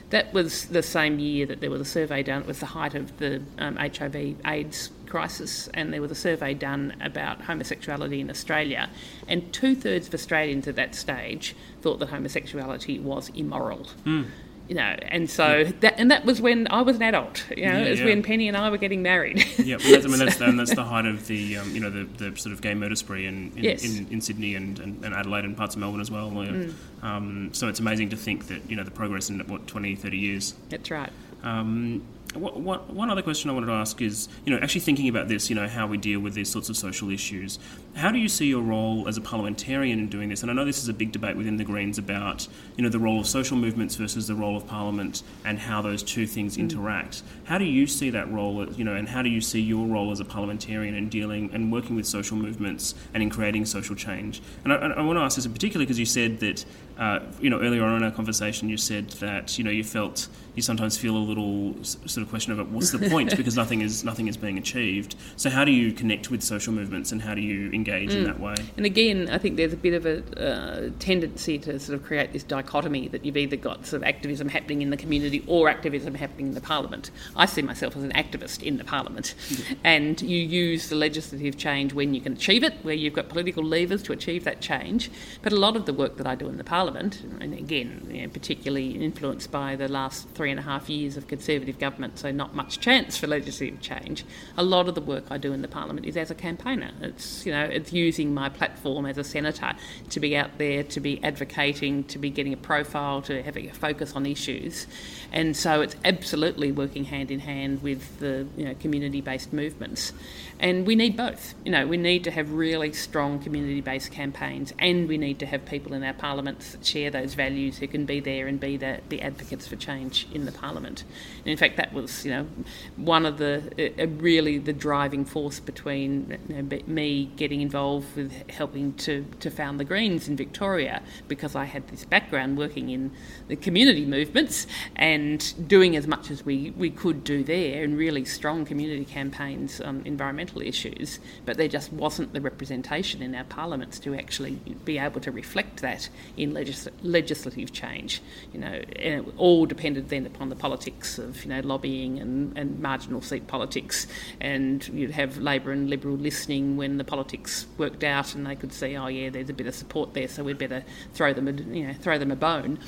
[0.09, 2.41] That was the same year that there was a survey done.
[2.41, 6.53] It was the height of the um, HIV AIDS crisis, and there was a survey
[6.53, 8.89] done about homosexuality in Australia,
[9.27, 13.87] and two thirds of Australians at that stage thought that homosexuality was immoral.
[14.05, 14.27] Mm
[14.67, 15.71] you know, and so yeah.
[15.79, 17.45] that and that was when I was an adult.
[17.49, 18.05] You know, yeah, it was yeah.
[18.05, 19.45] when Penny and I were getting married.
[19.57, 21.89] yeah, well, that's, I mean that's, and that's the height of the um, you know
[21.89, 23.83] the, the sort of gay murder spree in in, yes.
[23.83, 26.29] in, in, Sydney and, and, and, Adelaide and parts of Melbourne as well.
[26.29, 26.73] Mm.
[27.01, 30.17] Um, so it's amazing to think that you know the progress in what 20, 30
[30.17, 30.53] years.
[30.69, 31.11] That's right.
[31.43, 35.07] Um, what, what, one other question I wanted to ask is, you know, actually thinking
[35.07, 37.59] about this, you know, how we deal with these sorts of social issues.
[37.97, 40.43] How do you see your role as a parliamentarian in doing this?
[40.43, 42.99] And I know this is a big debate within the Greens about, you know, the
[42.99, 46.59] role of social movements versus the role of Parliament and how those two things mm.
[46.59, 47.23] interact.
[47.45, 50.11] How do you see that role, you know, and how do you see your role
[50.11, 54.43] as a parliamentarian in dealing and working with social movements and in creating social change?
[54.63, 56.65] And I, I want to ask this in particular because you said that,
[56.99, 60.27] uh, you know, earlier on in our conversation, you said that, you know, you felt
[60.53, 64.03] you sometimes feel a little sort of question of what's the point because nothing is
[64.03, 65.15] nothing is being achieved.
[65.35, 68.15] So how do you connect with social movements and how do you engage mm.
[68.17, 68.55] in that way?
[68.75, 72.33] And again, I think there's a bit of a uh, tendency to sort of create
[72.33, 76.15] this dichotomy that you've either got sort of activism happening in the community or activism
[76.15, 77.11] happening in the parliament.
[77.35, 79.35] I see myself as an activist in the parliament,
[79.83, 83.63] and you use the legislative change when you can achieve it, where you've got political
[83.63, 85.09] levers to achieve that change.
[85.41, 88.21] But a lot of the work that I do in the parliament, and again, you
[88.23, 92.31] know, particularly influenced by the last three and a half years of Conservative government, so
[92.31, 94.25] not much chance for legislative change.
[94.57, 96.91] A lot of the work I do in the Parliament is as a campaigner.
[97.01, 99.73] It's you know it's using my platform as a senator
[100.09, 103.73] to be out there, to be advocating, to be getting a profile, to having a
[103.73, 104.87] focus on issues,
[105.31, 110.13] and so it's absolutely working hand in hand with the you know, community-based movements.
[110.59, 111.53] And we need both.
[111.63, 115.65] You know, we need to have really strong community-based campaigns, and we need to have
[115.65, 119.01] people in our parliaments that share those values who can be there and be the,
[119.09, 121.03] the advocates for change in the parliament.
[121.39, 122.47] And in fact, that was you know
[122.95, 128.49] one of the uh, really the driving force between you know, me getting involved with
[128.49, 133.11] helping to to found the Greens in Victoria because I had this background working in
[133.47, 138.25] the community movements and doing as much as we, we could do there and really
[138.25, 143.99] strong community campaigns on environmental issues, but there just wasn't the representation in our parliaments
[143.99, 148.21] to actually be able to reflect that in legis- legislative change.
[148.53, 152.57] You know, and it all depended then upon the politics of you know lobbying and,
[152.57, 154.07] and marginal seat politics,
[154.39, 157.46] and you'd have Labor and Liberal listening when the politics
[157.77, 160.43] worked out and they could see, oh yeah, there's a bit of support there, so
[160.43, 160.83] we'd better
[161.13, 162.79] throw them a, you know throw them a bone.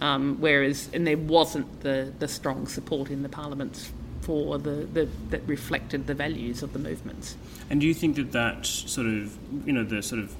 [0.00, 5.08] Um, whereas and there wasn't the, the strong support in the parliaments for the, the
[5.30, 7.36] that reflected the values of the movements.
[7.70, 10.34] And do you think that that sort of you know the sort of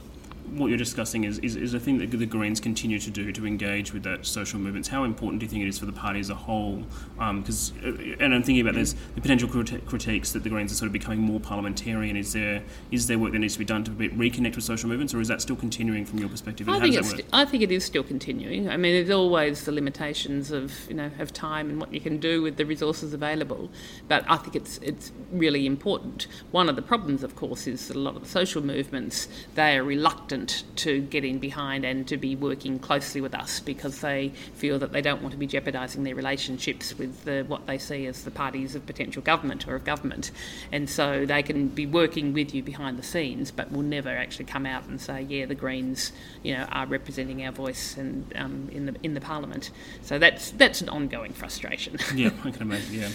[0.52, 3.46] what you're discussing is, is, is a thing that the Greens continue to do to
[3.46, 4.88] engage with that social movements.
[4.88, 6.84] How important do you think it is for the party as a whole?
[7.16, 10.74] Because, um, uh, and I'm thinking about there's the potential critiques that the Greens are
[10.74, 12.16] sort of becoming more parliamentarian.
[12.16, 15.14] Is there is there work that needs to be done to reconnect with social movements,
[15.14, 16.68] or is that still continuing from your perspective?
[16.68, 18.68] I think, it's, I think it is still continuing.
[18.68, 22.18] I mean, there's always the limitations of you know of time and what you can
[22.18, 23.70] do with the resources available,
[24.08, 26.26] but I think it's it's really important.
[26.50, 29.76] One of the problems, of course, is that a lot of the social movements they
[29.76, 34.00] are reluctant reluctant to get in behind and to be working closely with us because
[34.00, 37.78] they feel that they don't want to be jeopardising their relationships with the, what they
[37.78, 40.30] see as the parties of potential government or of government.
[40.72, 44.46] And so they can be working with you behind the scenes, but will never actually
[44.46, 48.68] come out and say, yeah, the Greens, you know, are representing our voice and um,
[48.72, 49.70] in the in the Parliament.
[50.02, 51.98] So that's that's an ongoing frustration.
[52.14, 52.94] yeah, I can imagine.
[52.94, 53.08] Yeah.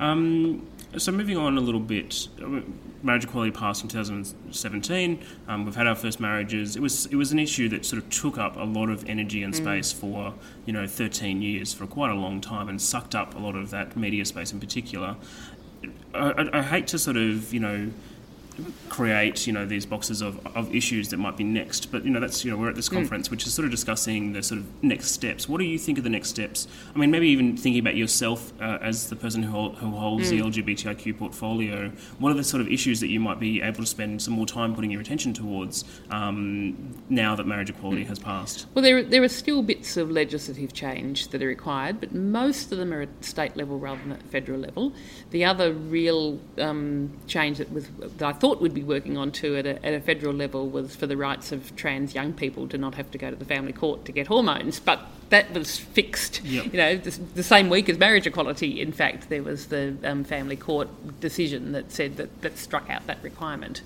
[0.00, 0.66] Um,
[0.98, 2.28] so moving on a little bit,
[3.02, 5.20] marriage equality passed in 2017.
[5.48, 6.76] Um, we've had our first marriages.
[6.76, 9.42] It was it was an issue that sort of took up a lot of energy
[9.42, 9.56] and mm.
[9.56, 9.98] space mm.
[9.98, 10.34] for
[10.66, 13.70] you know 13 years for quite a long time and sucked up a lot of
[13.70, 15.16] that media space in particular.
[16.14, 17.90] I, I, I hate to sort of you know
[18.88, 22.20] create you know these boxes of, of issues that might be next but you know
[22.20, 22.94] that's you know we're at this mm.
[22.94, 23.32] conference mm.
[23.32, 26.04] which is sort of discussing the sort of next steps what do you think of
[26.04, 29.70] the next steps i mean maybe even thinking about yourself uh, as the person who,
[29.70, 30.30] who holds mm.
[30.30, 33.86] the lgbtiq portfolio what are the sort of issues that you might be able to
[33.86, 38.08] spend some more time putting your attention towards um, now that marriage equality mm.
[38.08, 42.14] has passed well there, there are still bits of legislative change that are required but
[42.14, 44.92] most of them are at state level rather than at federal level
[45.30, 47.88] the other real um, change that was
[48.18, 50.96] that i thought we'd be working on too at a, at a federal level was
[50.96, 53.72] for the rights of trans young people to not have to go to the family
[53.72, 54.80] court to get hormones.
[54.80, 56.42] But that was fixed.
[56.42, 56.72] Yep.
[56.72, 58.80] You know, the, the, same week as marriage equality.
[58.80, 60.88] In fact, there was the um, family court
[61.20, 63.80] decision that said that that struck out that requirement.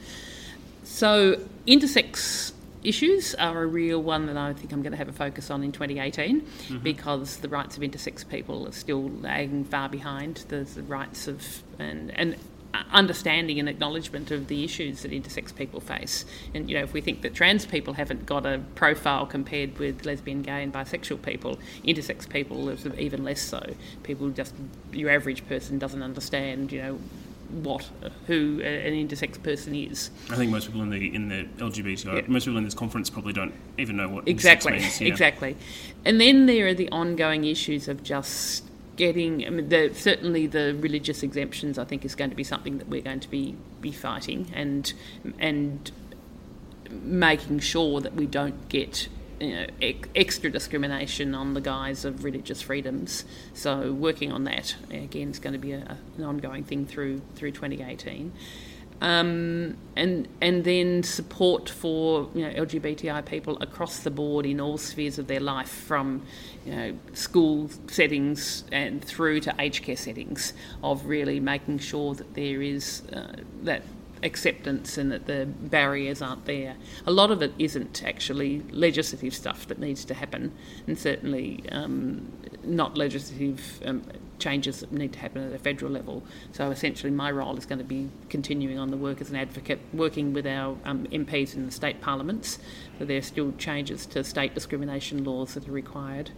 [0.84, 5.12] So intersex issues are a real one that I think I'm going to have a
[5.12, 6.78] focus on in 2018 mm-hmm.
[6.78, 11.62] because the rights of intersex people are still lagging far behind the, the rights of
[11.78, 12.36] and and
[12.90, 16.24] understanding and acknowledgement of the issues that intersex people face.
[16.54, 20.04] And you know, if we think that trans people haven't got a profile compared with
[20.04, 23.74] lesbian, gay, and bisexual people, intersex people is even less so.
[24.02, 24.54] People just
[24.92, 26.98] your average person doesn't understand, you know,
[27.50, 27.88] what
[28.26, 30.10] who an intersex person is.
[30.30, 32.22] I think most people in the in the LGBT yeah.
[32.26, 35.08] most people in this conference probably don't even know what exactly means, yeah.
[35.08, 35.56] exactly.
[36.04, 38.64] And then there are the ongoing issues of just
[38.96, 42.78] getting, I mean, the, certainly the religious exemptions, I think, is going to be something
[42.78, 44.92] that we're going to be, be fighting and
[45.38, 45.90] and
[46.90, 49.08] making sure that we don't get
[49.40, 49.66] you know,
[50.14, 53.24] extra discrimination on the guise of religious freedoms.
[53.54, 57.52] So working on that again is going to be a, an ongoing thing through through
[57.52, 58.32] 2018.
[59.00, 64.78] Um, and and then support for you know LGBTI people across the board in all
[64.78, 66.22] spheres of their life, from
[66.64, 72.34] you know school settings and through to aged care settings, of really making sure that
[72.34, 73.82] there is uh, that
[74.22, 76.74] acceptance and that the barriers aren't there.
[77.06, 80.52] A lot of it isn't actually legislative stuff that needs to happen,
[80.86, 82.32] and certainly um,
[82.64, 84.02] not legislative um,
[84.38, 86.22] changes that need to happen at a federal level.
[86.52, 89.80] So essentially, my role is going to be continuing on the work as an advocate,
[89.92, 92.58] working with our um, MPs in the state parliaments.
[92.98, 96.30] So there are still changes to state discrimination laws that are required.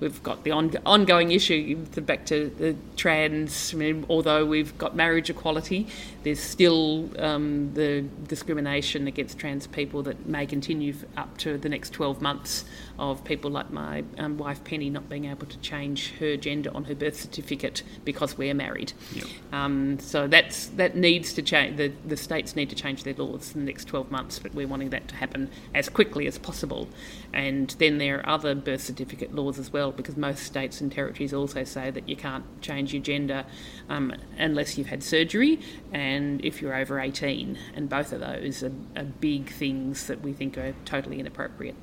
[0.00, 3.72] We've got the on- ongoing issue back to the trans.
[3.72, 5.86] I mean, although we've got marriage equality,
[6.22, 11.90] there's still um, the discrimination against trans people that may continue up to the next
[11.90, 12.64] 12 months
[12.98, 16.84] of people like my um, wife Penny not being able to change her gender on
[16.84, 18.92] her birth certificate because we're married.
[19.14, 19.26] Yep.
[19.52, 21.76] Um, so that's that needs to change.
[21.76, 24.68] The, the states need to change their laws in the next 12 months, but we're
[24.68, 26.88] wanting that to happen as quickly as possible.
[27.32, 31.32] And then there are other birth certificate laws as well, because most states and territories
[31.32, 33.44] also say that you can't change your gender
[33.88, 35.60] um, unless you've had surgery
[35.92, 37.58] and if you're over 18.
[37.74, 41.76] And both of those are, are big things that we think are totally inappropriate.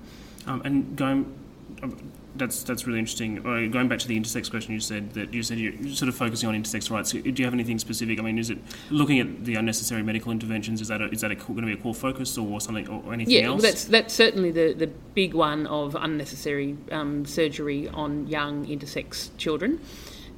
[0.46, 1.34] Um, and going,
[1.82, 3.40] um, that's that's really interesting.
[3.40, 6.16] Uh, going back to the intersex question, you said that you said you're sort of
[6.16, 7.12] focusing on intersex rights.
[7.12, 8.20] Do you have anything specific?
[8.20, 8.58] I mean, is it
[8.90, 10.82] looking at the unnecessary medical interventions?
[10.82, 13.14] Is that a, is that a, going to be a core focus or something or
[13.14, 13.64] anything yeah, else?
[13.64, 19.30] Yeah, that's that's certainly the the big one of unnecessary um, surgery on young intersex
[19.38, 19.80] children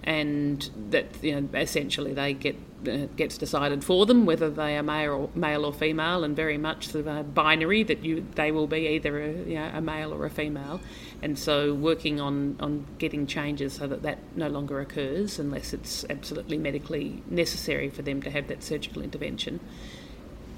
[0.06, 2.56] and that you know essentially they get
[2.88, 6.58] uh, gets decided for them whether they are male or male or female, and very
[6.58, 9.82] much sort of a binary that you they will be either a, you know, a
[9.82, 10.80] male or a female,
[11.26, 16.06] and so working on on getting changes so that that no longer occurs unless it's
[16.08, 19.60] absolutely medically necessary for them to have that surgical intervention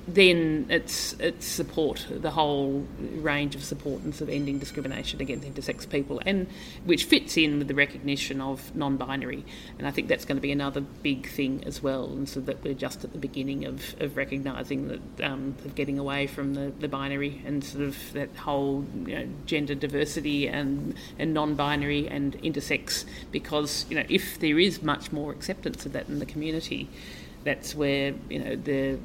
[0.08, 5.46] then it's it's support the whole range of support and sort of ending discrimination against
[5.46, 6.48] intersex people and
[6.86, 9.44] which fits in with the recognition of non-binary.
[9.78, 12.64] And I think that's going to be another big thing as well and so that
[12.64, 16.72] we're just at the beginning of, of recognising that um, of getting away from the,
[16.80, 22.42] the binary and sort of that whole you know, gender diversity and and non-binary and
[22.42, 26.88] intersex because you know if there is much more acceptance of that in the community
[27.48, 29.00] that's where you know the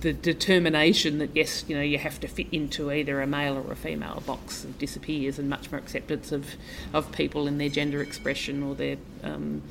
[0.00, 3.72] the determination that yes, you know, you have to fit into either a male or
[3.72, 6.54] a female box disappears, and much more acceptance of,
[6.92, 9.62] of people in their gender expression or their um,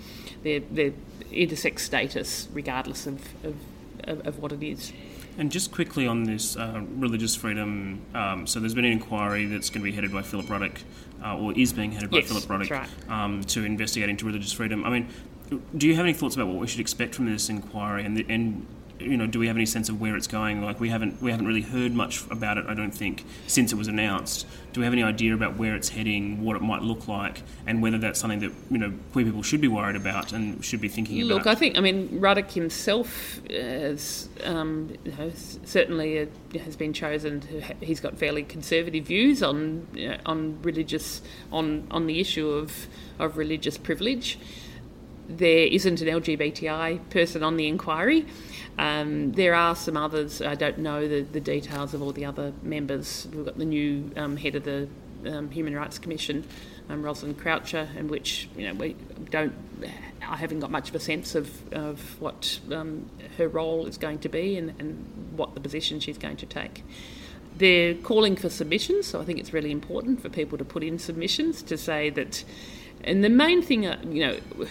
[0.43, 0.91] their, their
[1.31, 4.93] intersex status, regardless of, of, of, what it is.
[5.37, 9.69] And just quickly on this uh, religious freedom, um, so there's been an inquiry that's
[9.69, 10.79] going to be headed by Philip Ruddock,
[11.23, 12.89] uh, or is being headed by yes, Philip Ruddock, right.
[13.09, 14.85] um, to investigate into religious freedom.
[14.85, 15.09] I mean,
[15.77, 18.25] do you have any thoughts about what we should expect from this inquiry, and, the,
[18.29, 18.65] and
[18.99, 20.61] you know, do we have any sense of where it's going?
[20.61, 22.65] Like we haven't we haven't really heard much about it.
[22.67, 24.47] I don't think since it was announced.
[24.73, 27.81] Do we have any idea about where it's heading, what it might look like, and
[27.81, 30.87] whether that's something that you know queer people should be worried about and should be
[30.87, 31.45] thinking look, about?
[31.45, 35.31] Look, I think I mean Ruddock himself has um, you
[35.65, 37.41] certainly uh, has been chosen.
[37.41, 41.21] To, he's got fairly conservative views on know, on religious
[41.51, 42.87] on on the issue of
[43.19, 44.39] of religious privilege.
[45.27, 48.25] There isn't an LGBTI person on the inquiry.
[48.77, 50.41] Um, there are some others.
[50.41, 53.27] I don't know the, the details of all the other members.
[53.33, 54.87] We've got the new um, head of the
[55.25, 56.45] um, Human Rights Commission,
[56.89, 58.95] um, Rosalind Croucher, in which you know we
[59.29, 59.53] don't.
[60.27, 64.19] I haven't got much of a sense of, of what um, her role is going
[64.19, 65.05] to be and, and
[65.35, 66.83] what the position she's going to take.
[67.57, 70.99] They're calling for submissions, so I think it's really important for people to put in
[70.99, 72.43] submissions to say that.
[73.03, 74.67] And the main thing, uh, you know,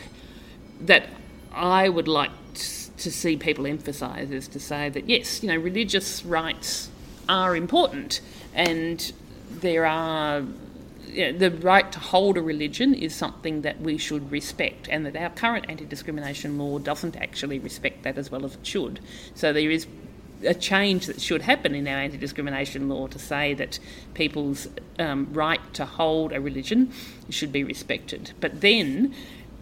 [0.86, 1.08] that
[1.52, 6.24] I would like to see people emphasise is to say that yes, you know, religious
[6.24, 6.88] rights
[7.28, 8.20] are important,
[8.54, 9.12] and
[9.50, 10.44] there are
[11.08, 15.06] you know, the right to hold a religion is something that we should respect, and
[15.06, 19.00] that our current anti-discrimination law doesn't actually respect that as well as it should.
[19.34, 19.86] So there is
[20.44, 23.78] a change that should happen in our anti-discrimination law to say that
[24.12, 24.68] people's
[24.98, 26.92] um, right to hold a religion
[27.30, 28.32] should be respected.
[28.40, 29.14] But then,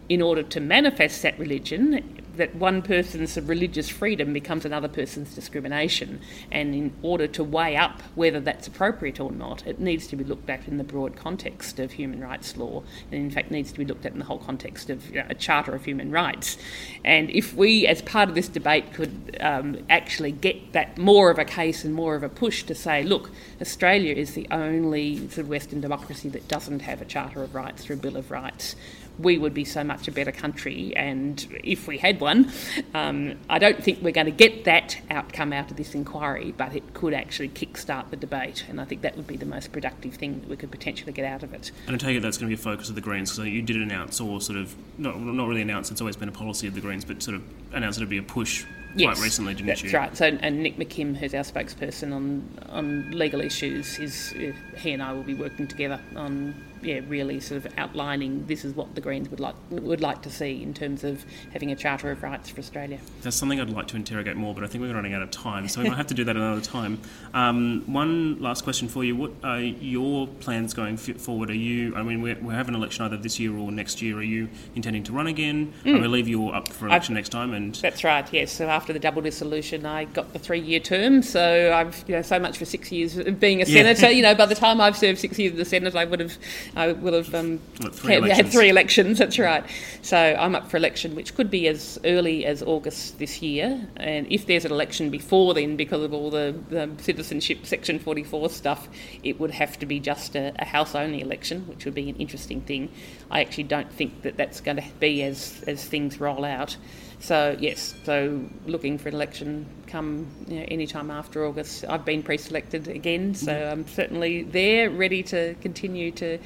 [0.08, 6.20] in order to manifest that religion, that one person's religious freedom becomes another person's discrimination.
[6.50, 10.24] And in order to weigh up whether that's appropriate or not, it needs to be
[10.24, 13.78] looked at in the broad context of human rights law, and in fact needs to
[13.78, 16.56] be looked at in the whole context of you know, a Charter of Human Rights.
[17.04, 21.38] And if we, as part of this debate, could um, actually get that more of
[21.38, 23.30] a case and more of a push to say, look,
[23.60, 27.84] Australia is the only sort of Western democracy that doesn't have a Charter of Rights
[27.84, 28.74] through a Bill of Rights
[29.18, 30.94] we would be so much a better country.
[30.96, 32.50] And if we had one.
[32.94, 36.74] Um, I don't think we're going to get that outcome out of this inquiry, but
[36.74, 40.14] it could actually kickstart the debate, and I think that would be the most productive
[40.14, 41.70] thing that we could potentially get out of it.
[41.86, 43.62] And I take it that's going to be a focus of the Greens, so you
[43.62, 46.74] did announce, or sort of, not, not really announce, it's always been a policy of
[46.74, 47.42] the Greens, but sort of
[47.72, 49.92] announce it would be a push yes, quite recently, didn't that's you?
[49.92, 50.16] right.
[50.16, 55.02] So, and Nick McKim, who's our spokesperson on on legal issues, is uh, he and
[55.02, 59.00] I will be working together on yeah, really sort of outlining this is what the
[59.00, 62.50] Greens would like would like to see in terms of having a Charter of Rights
[62.50, 62.98] for Australia.
[63.22, 65.68] That's something I'd like to interrogate more, but I think we're running out of time,
[65.68, 67.00] so we might have to do that another time.
[67.34, 71.50] Um, one last question for you: What are your plans going forward?
[71.50, 71.94] Are you?
[71.94, 74.18] I mean, we have an election either this year or next year.
[74.18, 75.72] Are you intending to run again?
[75.84, 75.98] Mm.
[75.98, 78.30] I believe you're up for election I've, next time, and that's right.
[78.32, 78.52] Yes.
[78.52, 81.22] So after the double dissolution, I got the three-year term.
[81.22, 84.06] So I've you know so much for six years of being a senator.
[84.06, 84.12] Yeah.
[84.12, 86.36] you know, by the time I've served six years in the Senate, I would have
[86.74, 89.18] I will have um, what, three had, had, three elections.
[89.18, 89.64] That's right.
[90.00, 93.86] So I'm up for election, which could be as early as August this year.
[93.96, 98.48] And if there's an election before then, because of all the, the citizenship Section 44
[98.50, 98.88] stuff,
[99.22, 102.62] it would have to be just a, a House-only election, which would be an interesting
[102.62, 102.90] thing.
[103.30, 106.76] I actually don't think that that's going to be as as things roll out.
[107.22, 111.84] So yes, so looking for an election come you know, any time after August.
[111.88, 113.72] I've been pre-selected again, so mm-hmm.
[113.72, 116.38] I'm certainly there, ready to continue to,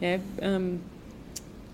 [0.00, 0.80] know, um,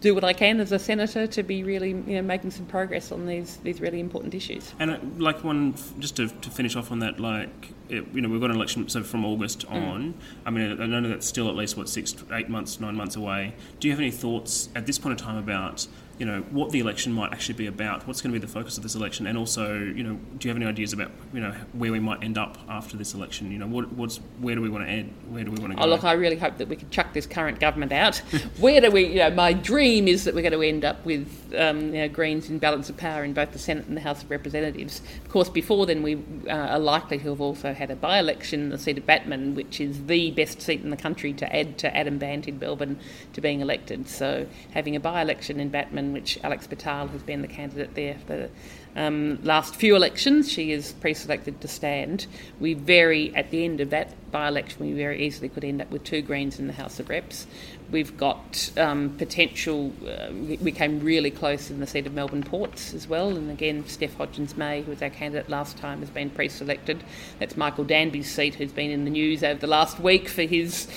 [0.01, 3.13] do what I can as a senator to be really you know making some progress
[3.13, 4.73] on these these really important issues.
[4.79, 8.29] And uh, like one just to, to finish off on that, like it, you know
[8.29, 9.73] we've got an election so from August mm.
[9.73, 10.15] on.
[10.45, 13.55] I mean I know that's still at least what six eight months nine months away.
[13.81, 15.87] Do you have any thoughts at this point in time about
[16.19, 18.77] you know what the election might actually be about, what's going to be the focus
[18.77, 21.53] of this election, and also you know do you have any ideas about you know
[21.73, 23.51] where we might end up after this election?
[23.51, 25.13] You know what, what's where do we want to end?
[25.29, 25.85] Where do we want to go?
[25.85, 28.17] Oh look, I really hope that we can chuck this current government out.
[28.59, 29.07] where do we?
[29.07, 32.09] You know, my dream is that we're going to end up with um, you know,
[32.09, 35.03] Greens in balance of power in both the Senate and the House of Representatives.
[35.37, 36.17] Course, before then we
[36.49, 39.83] uh, are likely to have also had a by-election in the seat of Batman, which
[39.83, 42.99] is the best seat in the country to add to Adam Bandt in Melbourne
[43.35, 44.09] to being elected.
[44.09, 48.35] So having a by-election in Batman, which Alex Bhathal has been the candidate there for
[48.35, 48.51] the
[48.97, 52.27] um, last few elections, she is pre-selected to stand.
[52.59, 56.03] We very at the end of that by-election, we very easily could end up with
[56.03, 57.47] two Greens in the House of Reps.
[57.91, 59.93] We've got um, potential.
[60.05, 63.87] Uh, we came really close in the seat of Melbourne Ports as well, and again,
[63.87, 67.05] Steph Hodgins May, who was our candidate last time, has been pre-selected.
[67.39, 70.89] That's Michael Danby's seat, who's been in the news over the last week for his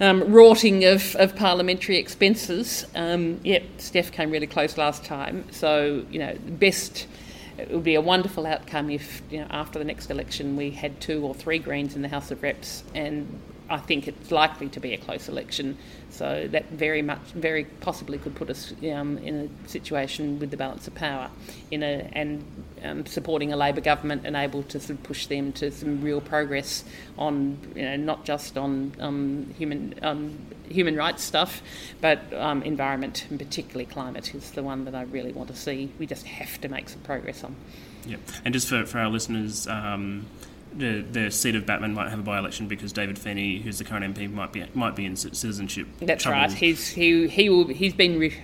[0.00, 2.84] um, rorting of, of parliamentary expenses.
[2.94, 5.44] Um, yep, Steph came really close last time.
[5.50, 7.06] So, you know, best.
[7.56, 11.00] It would be a wonderful outcome if, you know, after the next election we had
[11.00, 13.40] two or three Greens in the House of Reps, and
[13.70, 15.76] I think it's likely to be a close election.
[16.10, 20.56] So that very much, very possibly could put us um, in a situation with the
[20.56, 21.30] balance of power,
[21.70, 22.44] in a and
[22.82, 26.20] um, supporting a Labor government and able to sort of push them to some real
[26.20, 26.84] progress
[27.18, 30.38] on, you know, not just on um, human um,
[30.68, 31.62] human rights stuff,
[32.00, 35.92] but um, environment and particularly climate is the one that I really want to see.
[35.98, 37.56] We just have to make some progress on.
[38.06, 40.26] Yeah, and just for, for our listeners um,
[40.72, 44.14] the, the seat of Batman might have a by-election because David Feeney, who's the current
[44.14, 45.86] MP, might be might be in citizenship.
[46.00, 46.40] That's trouble.
[46.40, 46.52] right.
[46.52, 48.18] He's he he will he's been.
[48.18, 48.36] Re-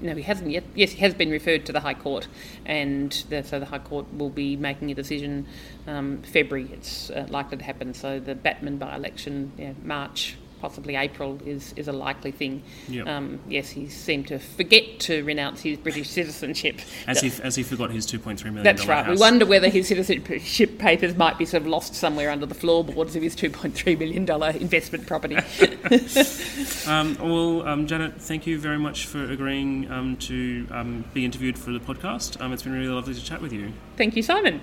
[0.00, 0.64] no, he hasn't yet.
[0.74, 2.28] Yes, he has been referred to the High Court,
[2.66, 5.46] and the, so the High Court will be making a decision
[5.86, 6.68] um, February.
[6.72, 7.94] It's uh, likely to happen.
[7.94, 12.62] So the Batman by-election, yeah, March possibly April is, is a likely thing.
[12.88, 13.06] Yep.
[13.06, 16.80] Um, yes, he seemed to forget to renounce his British citizenship.
[17.06, 19.04] As he, as he forgot his $2.3 million That's right.
[19.04, 19.18] House.
[19.18, 23.16] We wonder whether his citizenship papers might be sort of lost somewhere under the floorboards
[23.16, 25.36] of his $2.3 million investment property.
[26.86, 31.58] um, well, um, Janet, thank you very much for agreeing um, to um, be interviewed
[31.58, 32.40] for the podcast.
[32.40, 33.72] Um, it's been really lovely to chat with you.
[33.96, 34.62] Thank you, Simon.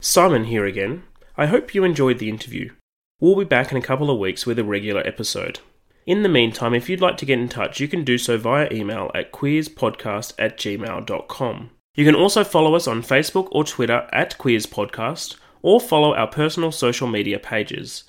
[0.00, 1.02] Simon here again.
[1.36, 2.70] I hope you enjoyed the interview.
[3.20, 5.58] We'll be back in a couple of weeks with a regular episode.
[6.06, 8.68] In the meantime, if you'd like to get in touch, you can do so via
[8.70, 11.70] email at queerspodcast at gmail.com.
[11.96, 16.70] You can also follow us on Facebook or Twitter at queerspodcast, or follow our personal
[16.70, 18.04] social media pages.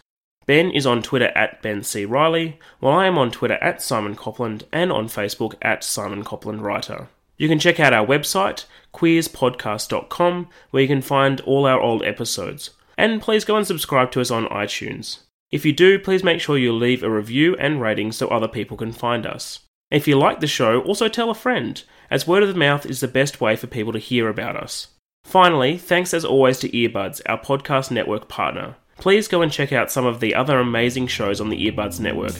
[0.46, 2.06] Ben is on Twitter at Ben C.
[2.06, 6.62] Riley, while I am on Twitter at Simon Copland and on Facebook at Simon Copland
[6.62, 7.08] Writer.
[7.38, 12.70] You can check out our website, queerspodcast.com, where you can find all our old episodes.
[12.98, 15.20] And please go and subscribe to us on iTunes.
[15.52, 18.78] If you do, please make sure you leave a review and rating so other people
[18.78, 19.60] can find us.
[19.92, 23.08] If you like the show, also tell a friend, as word of mouth is the
[23.08, 24.88] best way for people to hear about us.
[25.24, 28.76] Finally, thanks as always to Earbuds, our podcast network partner.
[28.98, 32.34] Please go and check out some of the other amazing shows on the Earbuds network.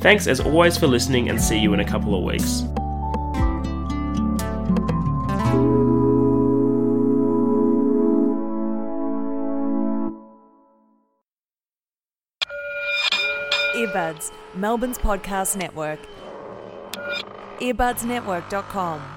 [0.00, 2.62] Thanks as always for listening and see you in a couple of weeks.
[13.76, 15.98] Earbuds, Melbourne's podcast network.
[17.60, 19.15] earbudsnetwork.com.